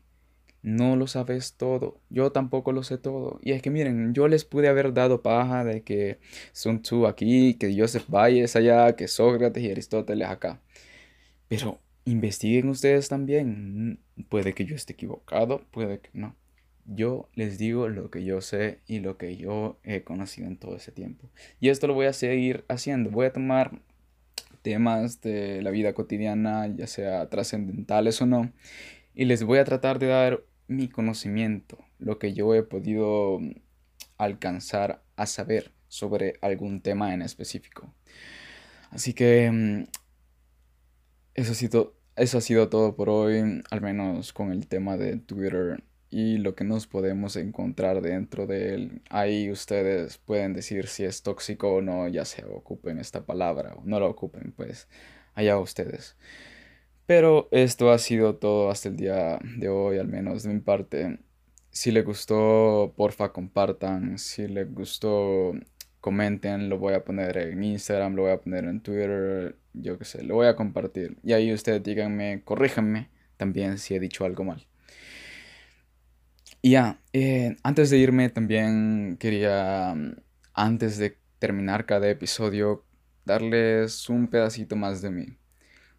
No 0.62 0.94
lo 0.94 1.08
sabes 1.08 1.54
todo. 1.54 2.00
Yo 2.10 2.30
tampoco 2.30 2.70
lo 2.70 2.84
sé 2.84 2.96
todo. 2.96 3.40
Y 3.42 3.52
es 3.52 3.60
que 3.62 3.70
miren, 3.70 4.14
yo 4.14 4.28
les 4.28 4.44
pude 4.44 4.68
haber 4.68 4.94
dado 4.94 5.20
paja 5.20 5.64
de 5.64 5.82
que 5.82 6.20
Sun 6.52 6.82
Tzu 6.82 7.06
aquí, 7.06 7.54
que 7.54 7.76
Joseph 7.76 8.08
Valles 8.08 8.54
allá, 8.54 8.94
que 8.94 9.08
Sócrates 9.08 9.64
y 9.64 9.70
Aristóteles 9.70 10.28
acá. 10.28 10.60
Pero 11.48 11.80
investiguen 12.04 12.68
ustedes 12.68 13.08
también. 13.08 13.98
Puede 14.28 14.54
que 14.54 14.64
yo 14.64 14.76
esté 14.76 14.92
equivocado, 14.92 15.64
puede 15.72 15.98
que 16.00 16.10
no. 16.12 16.36
Yo 16.90 17.28
les 17.34 17.58
digo 17.58 17.88
lo 17.88 18.10
que 18.10 18.24
yo 18.24 18.40
sé 18.40 18.80
y 18.86 19.00
lo 19.00 19.18
que 19.18 19.36
yo 19.36 19.78
he 19.84 20.02
conocido 20.02 20.46
en 20.48 20.56
todo 20.56 20.74
ese 20.76 20.90
tiempo. 20.90 21.28
Y 21.60 21.68
esto 21.68 21.86
lo 21.86 21.94
voy 21.94 22.06
a 22.06 22.14
seguir 22.14 22.64
haciendo. 22.68 23.10
Voy 23.10 23.26
a 23.26 23.32
tomar 23.32 23.82
temas 24.62 25.20
de 25.20 25.62
la 25.62 25.70
vida 25.70 25.92
cotidiana, 25.92 26.66
ya 26.66 26.86
sea 26.86 27.28
trascendentales 27.28 28.20
o 28.22 28.26
no, 28.26 28.52
y 29.14 29.24
les 29.26 29.42
voy 29.42 29.58
a 29.58 29.64
tratar 29.64 29.98
de 29.98 30.06
dar 30.06 30.42
mi 30.66 30.88
conocimiento, 30.88 31.78
lo 31.98 32.18
que 32.18 32.34
yo 32.34 32.54
he 32.54 32.62
podido 32.62 33.40
alcanzar 34.16 35.02
a 35.16 35.26
saber 35.26 35.72
sobre 35.88 36.34
algún 36.42 36.80
tema 36.80 37.14
en 37.14 37.22
específico. 37.22 37.92
Así 38.90 39.14
que 39.14 39.50
mm, 39.50 39.84
eso 41.34 41.52
ha 41.52 41.54
sido, 41.54 41.94
eso 42.16 42.38
ha 42.38 42.40
sido 42.40 42.68
todo 42.68 42.96
por 42.96 43.08
hoy, 43.08 43.62
al 43.70 43.80
menos 43.80 44.32
con 44.32 44.52
el 44.52 44.66
tema 44.66 44.96
de 44.96 45.16
Twitter 45.16 45.82
y 46.10 46.38
lo 46.38 46.54
que 46.54 46.64
nos 46.64 46.86
podemos 46.86 47.36
encontrar 47.36 48.00
dentro 48.00 48.46
de 48.46 48.74
él. 48.74 49.02
Ahí 49.10 49.50
ustedes 49.50 50.18
pueden 50.18 50.54
decir 50.54 50.86
si 50.86 51.04
es 51.04 51.22
tóxico 51.22 51.74
o 51.74 51.82
no, 51.82 52.08
ya 52.08 52.24
se 52.24 52.44
ocupen 52.44 52.98
esta 52.98 53.24
palabra 53.26 53.74
o 53.76 53.82
no 53.84 54.00
la 54.00 54.06
ocupen, 54.06 54.52
pues 54.56 54.88
allá 55.34 55.58
ustedes. 55.58 56.16
Pero 57.06 57.48
esto 57.52 57.90
ha 57.90 57.98
sido 57.98 58.36
todo 58.36 58.70
hasta 58.70 58.88
el 58.88 58.96
día 58.96 59.38
de 59.56 59.68
hoy, 59.68 59.98
al 59.98 60.08
menos 60.08 60.42
de 60.42 60.52
mi 60.52 60.60
parte. 60.60 61.18
Si 61.70 61.90
les 61.90 62.04
gustó, 62.04 62.92
porfa 62.96 63.32
compartan. 63.32 64.18
Si 64.18 64.46
les 64.48 64.72
gustó, 64.72 65.52
comenten. 66.00 66.68
Lo 66.68 66.78
voy 66.78 66.94
a 66.94 67.04
poner 67.04 67.36
en 67.38 67.62
Instagram, 67.62 68.14
lo 68.14 68.22
voy 68.22 68.32
a 68.32 68.40
poner 68.40 68.64
en 68.64 68.80
Twitter, 68.80 69.56
yo 69.74 69.98
qué 69.98 70.04
sé, 70.04 70.22
lo 70.22 70.34
voy 70.36 70.46
a 70.46 70.56
compartir. 70.56 71.16
Y 71.22 71.32
ahí 71.32 71.52
ustedes 71.52 71.82
díganme, 71.82 72.42
corríjanme 72.44 73.10
también 73.36 73.78
si 73.78 73.94
he 73.94 74.00
dicho 74.00 74.24
algo 74.24 74.44
mal. 74.44 74.66
Y 76.60 76.72
ya, 76.72 77.00
eh, 77.12 77.56
antes 77.62 77.90
de 77.90 77.98
irme 77.98 78.30
también 78.30 79.16
quería, 79.20 79.94
antes 80.54 80.98
de 80.98 81.16
terminar 81.38 81.86
cada 81.86 82.08
episodio, 82.10 82.84
darles 83.24 84.08
un 84.08 84.28
pedacito 84.28 84.74
más 84.76 85.00
de 85.00 85.10
mí. 85.10 85.26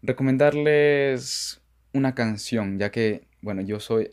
Recomendarles 0.02 1.62
una 1.94 2.14
canción, 2.14 2.78
ya 2.78 2.90
que, 2.90 3.26
bueno, 3.42 3.62
yo 3.62 3.80
soy 3.80 4.10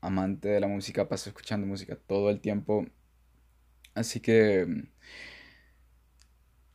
amante 0.00 0.48
de 0.48 0.60
la 0.60 0.68
música, 0.68 1.08
paso 1.08 1.30
escuchando 1.30 1.66
música 1.66 1.96
todo 1.96 2.30
el 2.30 2.40
tiempo. 2.40 2.86
Así 3.94 4.20
que 4.20 4.66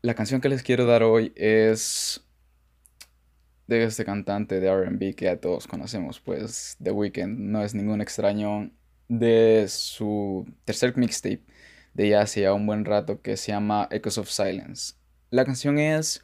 la 0.02 0.14
canción 0.16 0.42
que 0.42 0.50
les 0.50 0.64
quiero 0.64 0.86
dar 0.86 1.04
hoy 1.04 1.34
es 1.36 2.24
de 3.68 3.84
este 3.84 4.06
cantante 4.06 4.60
de 4.60 4.70
RB 4.70 5.16
que 5.16 5.26
ya 5.26 5.40
todos 5.40 5.68
conocemos, 5.68 6.20
pues 6.20 6.78
The 6.82 6.92
Weeknd, 6.92 7.40
no 7.40 7.64
es 7.64 7.76
ningún 7.76 8.02
extraño 8.02 8.72
de 9.08 9.66
su 9.68 10.46
tercer 10.66 10.96
mixtape 10.98 11.44
de 11.94 12.10
ya 12.10 12.22
hace 12.22 12.50
un 12.52 12.66
buen 12.66 12.86
rato 12.86 13.22
que 13.22 13.38
se 13.38 13.52
llama 13.52 13.88
Echoes 13.92 14.18
of 14.18 14.30
Silence. 14.30 14.94
La 15.32 15.46
canción 15.46 15.80
es 15.80 16.24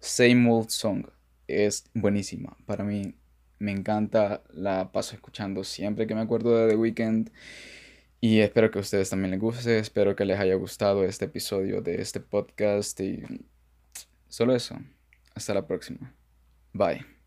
Same 0.00 0.50
Old 0.50 0.70
Song, 0.70 1.06
es 1.46 1.84
buenísima, 1.94 2.56
para 2.66 2.84
mí 2.84 3.14
me 3.58 3.72
encanta, 3.72 4.42
la 4.50 4.92
paso 4.92 5.14
escuchando 5.14 5.64
siempre 5.64 6.06
que 6.06 6.14
me 6.14 6.20
acuerdo 6.20 6.56
de 6.56 6.70
The 6.70 6.76
Weeknd. 6.76 7.30
Y 8.20 8.40
espero 8.40 8.70
que 8.70 8.78
a 8.78 8.82
ustedes 8.82 9.10
también 9.10 9.30
les 9.30 9.40
guste, 9.40 9.78
espero 9.78 10.16
que 10.16 10.24
les 10.24 10.38
haya 10.38 10.54
gustado 10.54 11.04
este 11.04 11.26
episodio 11.26 11.80
de 11.82 12.00
este 12.00 12.20
podcast. 12.20 12.98
Y 13.00 13.22
solo 14.28 14.54
eso, 14.54 14.76
hasta 15.34 15.54
la 15.54 15.66
próxima, 15.66 16.14
bye. 16.72 17.17